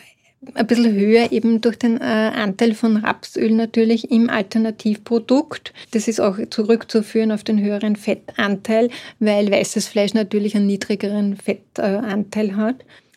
ein 0.55 0.67
bisschen 0.67 0.93
höher 0.93 1.31
eben 1.33 1.61
durch 1.61 1.79
den 1.79 2.01
äh, 2.01 2.05
Anteil 2.05 2.75
von 2.75 2.97
Rapsöl 2.97 3.53
natürlich 3.53 4.11
im 4.11 4.29
Alternativprodukt. 4.29 5.73
Das 5.93 6.09
ist 6.09 6.21
auch 6.21 6.37
zurückzuführen 6.51 7.33
auf 7.33 7.45
den 7.45 7.61
höheren 7.61 7.97
Fettanteil, 7.97 8.91
weil 9.21 9.51
weißes 9.51 9.89
Fleisch 9.89 10.15
natürlich 10.15 10.57
einen 10.57 10.67
niedrigeren 10.67 11.37
Fettanteil 11.37 12.57
hat. 12.57 12.77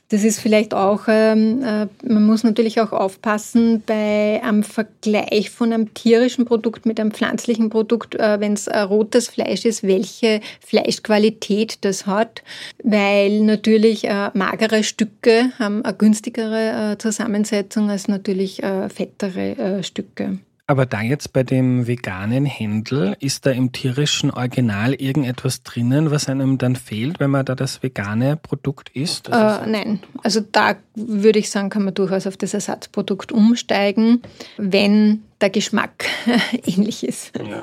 Das 0.09 0.23
ist 0.23 0.39
vielleicht 0.39 0.75
auch, 0.75 1.03
ähm, 1.07 1.63
äh, 1.63 1.87
man 2.07 2.23
muss 2.25 2.43
natürlich 2.43 2.79
auch 2.79 2.91
aufpassen 2.91 3.81
bei 3.83 4.39
einem 4.43 4.61
Vergleich 4.61 5.49
von 5.49 5.73
einem 5.73 5.95
tierischen 5.95 6.45
Produkt 6.45 6.85
mit 6.85 6.99
einem 6.99 7.09
pflanzlichen 7.09 7.71
Produkt, 7.71 8.13
äh, 8.13 8.39
wenn 8.39 8.53
es 8.53 8.67
rotes 8.67 9.29
Fleisch 9.29 9.65
ist, 9.65 9.81
welche 9.81 10.41
Fleischqualität 10.61 11.79
das 11.81 12.05
hat, 12.05 12.43
weil 12.83 13.41
natürlich 13.41 14.07
äh, 14.07 14.29
magere 14.35 14.83
Stücke 14.83 15.51
haben 15.57 15.83
eine 15.83 15.95
günstigere 15.95 16.97
Zusammensetzung 16.99 17.89
als 17.89 18.07
natürlich 18.07 18.61
fettere 18.89 19.83
Stücke. 19.83 20.39
Aber 20.67 20.87
da 20.87 21.01
jetzt 21.01 21.31
bei 21.31 21.43
dem 21.43 21.85
veganen 21.85 22.45
Händel, 22.45 23.15
ist 23.19 23.45
da 23.45 23.51
im 23.51 23.71
tierischen 23.71 24.31
Original 24.31 24.95
irgendetwas 24.95 25.61
drinnen, 25.61 26.09
was 26.09 26.27
einem 26.27 26.57
dann 26.57 26.75
fehlt, 26.75 27.19
wenn 27.19 27.29
man 27.29 27.45
da 27.45 27.53
das 27.53 27.83
vegane 27.83 28.35
Produkt 28.35 28.89
isst? 28.89 29.29
Äh, 29.29 29.31
nein, 29.31 29.99
also 30.23 30.41
da 30.41 30.75
würde 30.95 31.37
ich 31.37 31.51
sagen, 31.51 31.69
kann 31.69 31.83
man 31.83 31.93
durchaus 31.93 32.25
auf 32.25 32.35
das 32.35 32.55
Ersatzprodukt 32.55 33.31
umsteigen, 33.31 34.23
wenn 34.57 35.23
der 35.39 35.51
Geschmack 35.51 36.05
ähnlich 36.65 37.03
ist. 37.05 37.37
Ja. 37.37 37.61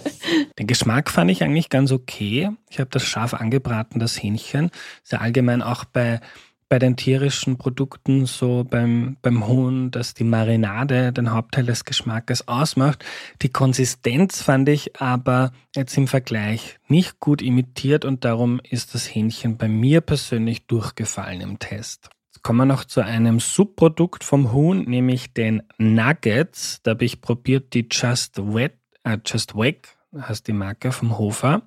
Den 0.58 0.66
Geschmack 0.66 1.10
fand 1.10 1.30
ich 1.30 1.42
eigentlich 1.42 1.68
ganz 1.68 1.92
okay. 1.92 2.50
Ich 2.70 2.78
habe 2.78 2.88
das 2.90 3.02
scharf 3.02 3.34
angebraten, 3.34 4.00
das 4.00 4.22
Hähnchen. 4.22 4.70
Sehr 5.02 5.20
allgemein 5.20 5.60
auch 5.60 5.84
bei 5.84 6.20
bei 6.68 6.78
den 6.78 6.96
tierischen 6.96 7.56
Produkten, 7.56 8.26
so 8.26 8.64
beim, 8.68 9.16
beim 9.22 9.46
Huhn, 9.46 9.90
dass 9.90 10.14
die 10.14 10.24
Marinade 10.24 11.12
den 11.12 11.32
Hauptteil 11.32 11.64
des 11.64 11.84
Geschmackes 11.84 12.46
ausmacht. 12.46 13.04
Die 13.42 13.48
Konsistenz 13.48 14.42
fand 14.42 14.68
ich 14.68 15.00
aber 15.00 15.52
jetzt 15.74 15.96
im 15.96 16.06
Vergleich 16.06 16.78
nicht 16.88 17.20
gut 17.20 17.40
imitiert 17.40 18.04
und 18.04 18.24
darum 18.24 18.60
ist 18.68 18.94
das 18.94 19.12
Hähnchen 19.12 19.56
bei 19.56 19.68
mir 19.68 20.00
persönlich 20.00 20.66
durchgefallen 20.66 21.40
im 21.40 21.58
Test. 21.58 22.10
Jetzt 22.26 22.42
kommen 22.42 22.58
wir 22.58 22.66
noch 22.66 22.84
zu 22.84 23.00
einem 23.00 23.40
Subprodukt 23.40 24.22
vom 24.22 24.52
Huhn, 24.52 24.84
nämlich 24.84 25.32
den 25.32 25.62
Nuggets. 25.78 26.82
Da 26.82 26.92
habe 26.92 27.04
ich 27.04 27.22
probiert 27.22 27.72
die 27.72 27.88
Just 27.90 28.36
Wet, 28.36 28.74
äh, 29.04 29.18
Just 29.24 29.54
Wake, 29.54 29.88
heißt 30.14 30.46
die 30.46 30.52
Marke 30.52 30.92
vom 30.92 31.18
Hofer. 31.18 31.62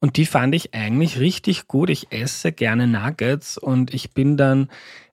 Und 0.00 0.16
die 0.16 0.26
fand 0.26 0.54
ich 0.54 0.74
eigentlich 0.74 1.18
richtig 1.20 1.68
gut. 1.68 1.90
Ich 1.90 2.10
esse 2.10 2.52
gerne 2.52 2.86
Nuggets 2.86 3.58
und 3.58 3.92
ich 3.92 4.12
bin 4.14 4.36
dann 4.36 4.68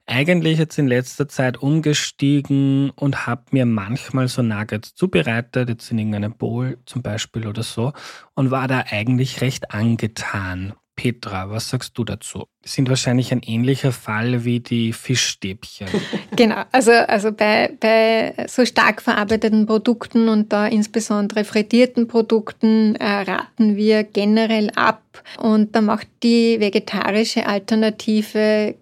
eigentlich 0.05 0.57
jetzt 0.57 0.77
in 0.77 0.87
letzter 0.87 1.27
Zeit 1.27 1.57
umgestiegen 1.57 2.91
und 2.91 3.27
habe 3.27 3.43
mir 3.51 3.65
manchmal 3.65 4.29
so 4.29 4.41
Nuggets 4.41 4.95
zubereitet, 4.95 5.67
jetzt 5.67 5.91
in 5.91 5.99
irgendeinem 5.99 6.33
Bowl 6.37 6.77
zum 6.85 7.01
Beispiel 7.01 7.45
oder 7.47 7.63
so, 7.63 7.91
und 8.33 8.49
war 8.49 8.69
da 8.69 8.85
eigentlich 8.89 9.41
recht 9.41 9.71
angetan. 9.71 10.73
Petra, 10.97 11.49
was 11.51 11.69
sagst 11.69 11.97
du 11.97 12.03
dazu? 12.03 12.47
Sind 12.65 12.89
wahrscheinlich 12.89 13.31
ein 13.31 13.43
ähnlicher 13.43 13.91
Fall 13.91 14.43
wie 14.43 14.59
die 14.59 14.91
Fischstäbchen. 14.91 15.87
Genau, 16.35 16.63
also, 16.71 16.91
also 16.91 17.31
bei, 17.31 17.71
bei 17.79 18.45
so 18.47 18.63
stark 18.65 19.01
verarbeiteten 19.01 19.65
Produkten 19.65 20.29
und 20.29 20.53
da 20.53 20.67
insbesondere 20.67 21.45
frittierten 21.45 22.07
Produkten 22.07 22.95
äh, 22.95 23.05
raten 23.05 23.75
wir 23.75 24.03
generell 24.03 24.69
ab. 24.75 25.01
Und 25.39 25.75
da 25.75 25.81
macht 25.81 26.07
die 26.21 26.59
vegetarische 26.59 27.47
Alternative 27.47 28.75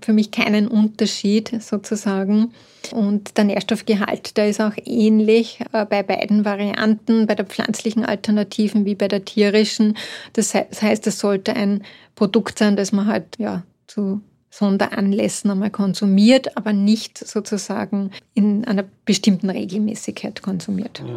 für 0.00 0.12
mich 0.12 0.30
keinen 0.30 0.68
Unterschied 0.68 1.62
sozusagen. 1.62 2.52
Und 2.92 3.38
der 3.38 3.44
Nährstoffgehalt, 3.44 4.36
der 4.36 4.48
ist 4.48 4.60
auch 4.60 4.74
ähnlich 4.84 5.60
äh, 5.72 5.86
bei 5.86 6.02
beiden 6.02 6.44
Varianten, 6.44 7.26
bei 7.26 7.34
der 7.34 7.46
pflanzlichen 7.46 8.04
Alternativen 8.04 8.84
wie 8.84 8.94
bei 8.94 9.08
der 9.08 9.24
tierischen. 9.24 9.96
Das 10.34 10.54
heißt, 10.54 11.06
es 11.06 11.18
sollte 11.18 11.54
ein 11.54 11.82
Produkt 12.14 12.58
sein, 12.58 12.76
das 12.76 12.92
man 12.92 13.06
halt 13.06 13.24
ja, 13.38 13.62
zu 13.86 14.20
Sonderanlässen 14.50 15.50
einmal 15.50 15.70
konsumiert, 15.70 16.56
aber 16.56 16.72
nicht 16.72 17.18
sozusagen 17.18 18.10
in 18.34 18.64
einer 18.66 18.84
bestimmten 19.04 19.50
Regelmäßigkeit 19.50 20.42
konsumiert. 20.42 21.02
Ja, 21.04 21.16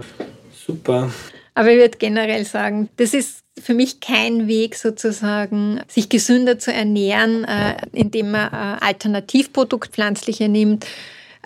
super. 0.52 1.12
Aber 1.54 1.72
ich 1.72 1.78
würde 1.78 1.98
generell 1.98 2.46
sagen, 2.46 2.90
das 2.98 3.14
ist 3.14 3.44
für 3.62 3.74
mich 3.74 4.00
kein 4.00 4.48
Weg 4.48 4.76
sozusagen, 4.76 5.82
sich 5.88 6.10
gesünder 6.10 6.60
zu 6.60 6.72
ernähren, 6.72 7.44
äh, 7.44 7.76
indem 7.94 8.32
man 8.32 8.48
äh, 8.52 8.86
Alternativprodukt 8.86 9.94
pflanzliche 9.94 10.50
nimmt, 10.50 10.86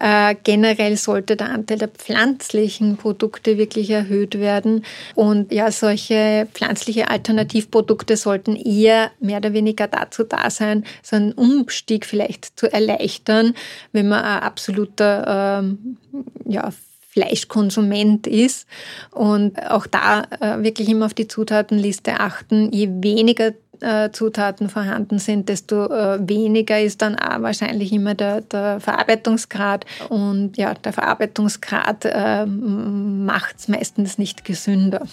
äh, 0.02 0.36
generell 0.44 0.98
sollte 0.98 1.36
der 1.36 1.52
Anteil 1.52 1.78
der 1.78 1.88
pflanzlichen 1.88 2.98
Produkte 2.98 3.60
wirklich 3.60 3.92
erhöht 3.92 4.40
werden. 4.40 4.84
Und 5.14 5.52
ja, 5.52 5.72
solche 5.72 6.48
pflanzliche 6.54 7.10
Alternativprodukte 7.10 8.18
sollten 8.18 8.56
eher 8.56 9.12
mehr 9.20 9.38
oder 9.38 9.54
weniger 9.54 9.88
dazu 9.88 10.24
da 10.24 10.50
sein, 10.50 10.86
so 11.04 11.16
einen 11.16 11.34
Umstieg 11.34 12.08
vielleicht 12.08 12.58
zu 12.60 12.72
erleichtern, 12.72 13.54
wenn 13.92 14.08
man 14.08 14.24
ein 14.24 14.42
absoluter 14.42 15.60
ähm, 15.62 15.98
ja, 16.46 16.72
Fleischkonsument 17.12 18.28
ist. 18.28 18.68
Und 19.12 19.62
auch 19.70 19.86
da 19.88 20.24
äh, 20.40 20.64
wirklich 20.64 20.90
immer 20.90 21.06
auf 21.06 21.14
die 21.14 21.28
Zutatenliste 21.28 22.20
achten. 22.20 22.72
Je 22.72 22.90
weniger 22.90 23.54
äh, 23.82 24.12
Zutaten 24.12 24.70
vorhanden 24.70 25.20
sind, 25.20 25.50
desto 25.50 25.86
äh, 25.86 26.20
weniger 26.28 26.80
ist 26.80 27.02
dann 27.02 27.18
auch 27.18 27.42
wahrscheinlich 27.42 27.92
immer 27.92 28.16
der, 28.16 28.42
der 28.42 28.80
Verarbeitungsgrad. 28.80 29.86
Und 30.10 30.58
ja, 30.58 30.74
der 30.74 30.94
Verarbeitungsgrad 30.94 32.06
macht 32.48 33.56
es 33.60 33.68
meistens 33.68 34.18
nicht 34.18 34.46
gesünder. 34.46 35.06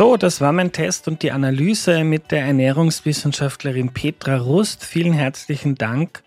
So, 0.02 0.18
das 0.18 0.42
war 0.42 0.52
mein 0.52 0.72
Test 0.72 1.08
und 1.08 1.22
die 1.22 1.32
Analyse 1.32 2.04
mit 2.04 2.32
der 2.32 2.42
Ernährungswissenschaftlerin 2.46 3.94
Petra 3.94 4.38
Rust. 4.38 4.84
Vielen 4.84 5.14
herzlichen 5.14 5.76
Dank 5.76 6.24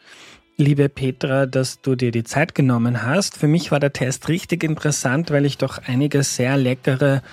liebe 0.57 0.89
Petra, 0.89 1.47
dass 1.47 1.81
du 1.81 1.97
dir 1.97 2.13
die 2.13 2.23
Zeit 2.23 2.55
genommen 2.55 3.03
hast. 3.03 3.37
Für 3.37 3.49
mich 3.49 3.73
war 3.73 3.81
der 3.81 3.93
Test 3.93 4.29
richtig 4.29 4.63
interessant, 4.63 5.33
weil 5.33 5.45
ich 5.45 5.59
doch 5.59 5.79
einige 5.89 6.23
sehr 6.23 6.57
leckere 6.57 7.25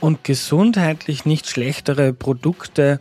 und 0.00 0.24
gesundheitlich 0.24 1.26
nicht 1.26 1.46
schlechtere 1.46 2.14
Produkte 2.14 2.98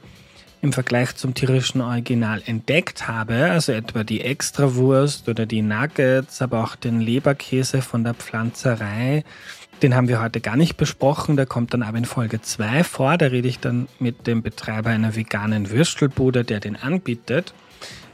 im 0.62 0.74
Vergleich 0.74 1.16
zum 1.16 1.34
tierischen 1.34 1.80
Original 1.80 2.44
entdeckt 2.46 3.08
habe, 3.08 3.52
also 3.52 3.72
etwa 3.72 4.04
die 4.04 4.20
Extrawurst 4.20 5.30
oder 5.30 5.46
die 5.46 5.62
Nuggets, 5.62 6.42
aber 6.42 6.62
auch 6.62 6.76
den 6.76 7.00
Leberkäse 7.00 7.82
von 7.82 8.04
der 8.04 8.16
Pflanzerei, 8.16 9.24
den 9.82 9.96
haben 9.96 10.08
wir 10.08 10.22
heute 10.22 10.42
gar 10.42 10.56
nicht 10.56 10.78
besprochen, 10.78 11.36
der 11.36 11.46
kommt 11.46 11.74
dann 11.74 11.84
aber 11.84 11.98
in 11.98 12.06
Folge 12.06 12.42
2 12.42 12.84
vor, 12.84 13.18
da 13.18 13.28
rede 13.28 13.48
ich 13.48 13.60
dann 13.60 13.88
mit 14.00 14.28
dem 14.28 14.42
Betreiber 14.42 14.90
einer 14.90 15.16
veganen 15.16 15.72
Würstelbude, 15.72 16.44
der 16.44 16.60
den 16.60 16.76
anbietet. 16.76 17.54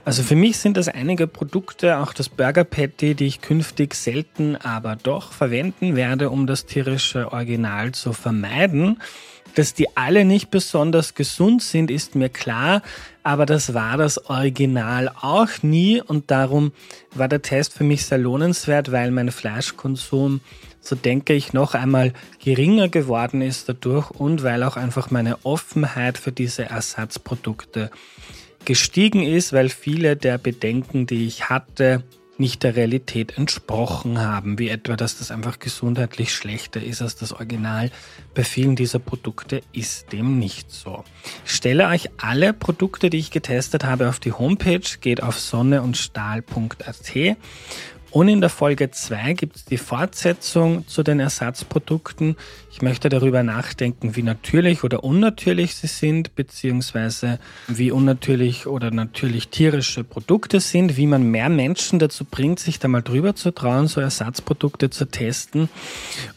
Also 0.05 0.23
für 0.23 0.37
mich 0.37 0.57
sind 0.57 0.77
das 0.77 0.87
einige 0.87 1.27
Produkte, 1.27 1.97
auch 1.97 2.13
das 2.13 2.29
Burger 2.29 2.63
Patty, 2.63 3.13
die 3.13 3.25
ich 3.25 3.41
künftig 3.41 3.93
selten, 3.93 4.55
aber 4.55 4.95
doch 4.95 5.33
verwenden 5.33 5.97
werde, 5.97 6.29
um 6.29 6.47
das 6.47 6.65
tierische 6.65 7.33
Original 7.33 7.91
zu 7.91 8.13
vermeiden. 8.13 9.01
Dass 9.55 9.73
die 9.73 9.97
alle 9.97 10.23
nicht 10.23 10.49
besonders 10.49 11.13
gesund 11.13 11.61
sind, 11.61 11.91
ist 11.91 12.15
mir 12.15 12.29
klar, 12.29 12.83
aber 13.23 13.45
das 13.45 13.73
war 13.73 13.97
das 13.97 14.29
Original 14.29 15.09
auch 15.09 15.49
nie 15.61 16.01
und 16.01 16.31
darum 16.31 16.71
war 17.13 17.27
der 17.27 17.41
Test 17.41 17.73
für 17.73 17.83
mich 17.83 18.05
sehr 18.05 18.19
lohnenswert, 18.19 18.93
weil 18.93 19.11
mein 19.11 19.31
Fleischkonsum, 19.31 20.39
so 20.87 20.95
denke 20.95 21.33
ich, 21.33 21.53
noch 21.53 21.73
einmal 21.73 22.13
geringer 22.43 22.89
geworden 22.89 23.41
ist 23.41 23.67
dadurch 23.67 24.09
und 24.11 24.43
weil 24.43 24.63
auch 24.63 24.77
einfach 24.77 25.11
meine 25.11 25.45
Offenheit 25.45 26.17
für 26.17 26.31
diese 26.31 26.65
Ersatzprodukte 26.65 27.91
gestiegen 28.65 29.23
ist, 29.23 29.53
weil 29.53 29.69
viele 29.69 30.15
der 30.15 30.37
Bedenken, 30.37 31.05
die 31.05 31.27
ich 31.27 31.49
hatte, 31.49 32.03
nicht 32.39 32.63
der 32.63 32.75
Realität 32.75 33.37
entsprochen 33.37 34.19
haben, 34.19 34.59
wie 34.59 34.69
etwa, 34.69 34.95
dass 34.95 35.17
das 35.17 35.31
einfach 35.31 35.59
gesundheitlich 35.59 36.33
schlechter 36.33 36.81
ist 36.83 37.01
als 37.01 37.15
das 37.15 37.33
Original. 37.33 37.89
Bei 38.35 38.43
vielen 38.43 38.75
dieser 38.75 38.99
Produkte 38.99 39.61
ist 39.73 40.11
dem 40.13 40.37
nicht 40.37 40.69
so. 40.71 41.03
Ich 41.45 41.53
stelle 41.53 41.87
euch 41.87 42.09
alle 42.17 42.53
Produkte, 42.53 43.09
die 43.09 43.17
ich 43.17 43.31
getestet 43.31 43.83
habe, 43.83 44.09
auf 44.09 44.19
die 44.19 44.33
Homepage, 44.33 44.81
geht 45.01 45.23
auf 45.23 45.39
sonneundstahl.at 45.39 47.37
und 48.11 48.29
in 48.29 48.41
der 48.41 48.49
Folge 48.49 48.89
2 48.89 49.33
gibt 49.33 49.55
es 49.57 49.65
die 49.65 49.77
Fortsetzung 49.77 50.87
zu 50.87 51.03
den 51.03 51.19
Ersatzprodukten. 51.19 52.37
Ich 52.71 52.81
möchte 52.81 53.09
darüber 53.09 53.43
nachdenken, 53.43 54.15
wie 54.15 54.23
natürlich 54.23 54.83
oder 54.83 55.03
unnatürlich 55.03 55.75
sie 55.75 55.87
sind, 55.87 56.35
beziehungsweise 56.35 57.39
wie 57.67 57.91
unnatürlich 57.91 58.65
oder 58.65 58.91
natürlich 58.91 59.49
tierische 59.49 60.03
Produkte 60.03 60.61
sind, 60.61 60.95
wie 60.95 61.07
man 61.07 61.29
mehr 61.29 61.49
Menschen 61.49 61.99
dazu 61.99 62.23
bringt, 62.23 62.59
sich 62.59 62.79
da 62.79 62.87
mal 62.87 63.01
drüber 63.01 63.35
zu 63.35 63.51
trauen, 63.51 63.87
so 63.87 63.99
Ersatzprodukte 63.99 64.89
zu 64.89 65.05
testen 65.05 65.69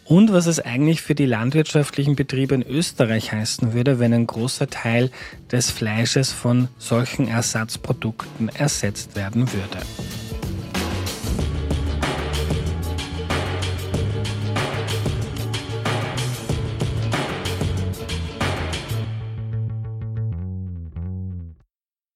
und 0.04 0.32
was 0.32 0.46
es 0.46 0.58
eigentlich 0.58 1.02
für 1.02 1.14
die 1.14 1.26
landwirtschaftlichen 1.26 2.16
Betriebe 2.16 2.54
in 2.54 2.62
Österreich 2.62 3.32
heißen 3.32 3.74
würde, 3.74 4.00
wenn 4.00 4.12
ein 4.12 4.26
großer 4.26 4.68
Teil 4.68 5.10
des 5.52 5.70
Fleisches 5.70 6.32
von 6.32 6.68
solchen 6.78 7.28
Ersatzprodukten 7.28 8.48
ersetzt 8.48 9.14
werden 9.14 9.52
würde. 9.52 9.78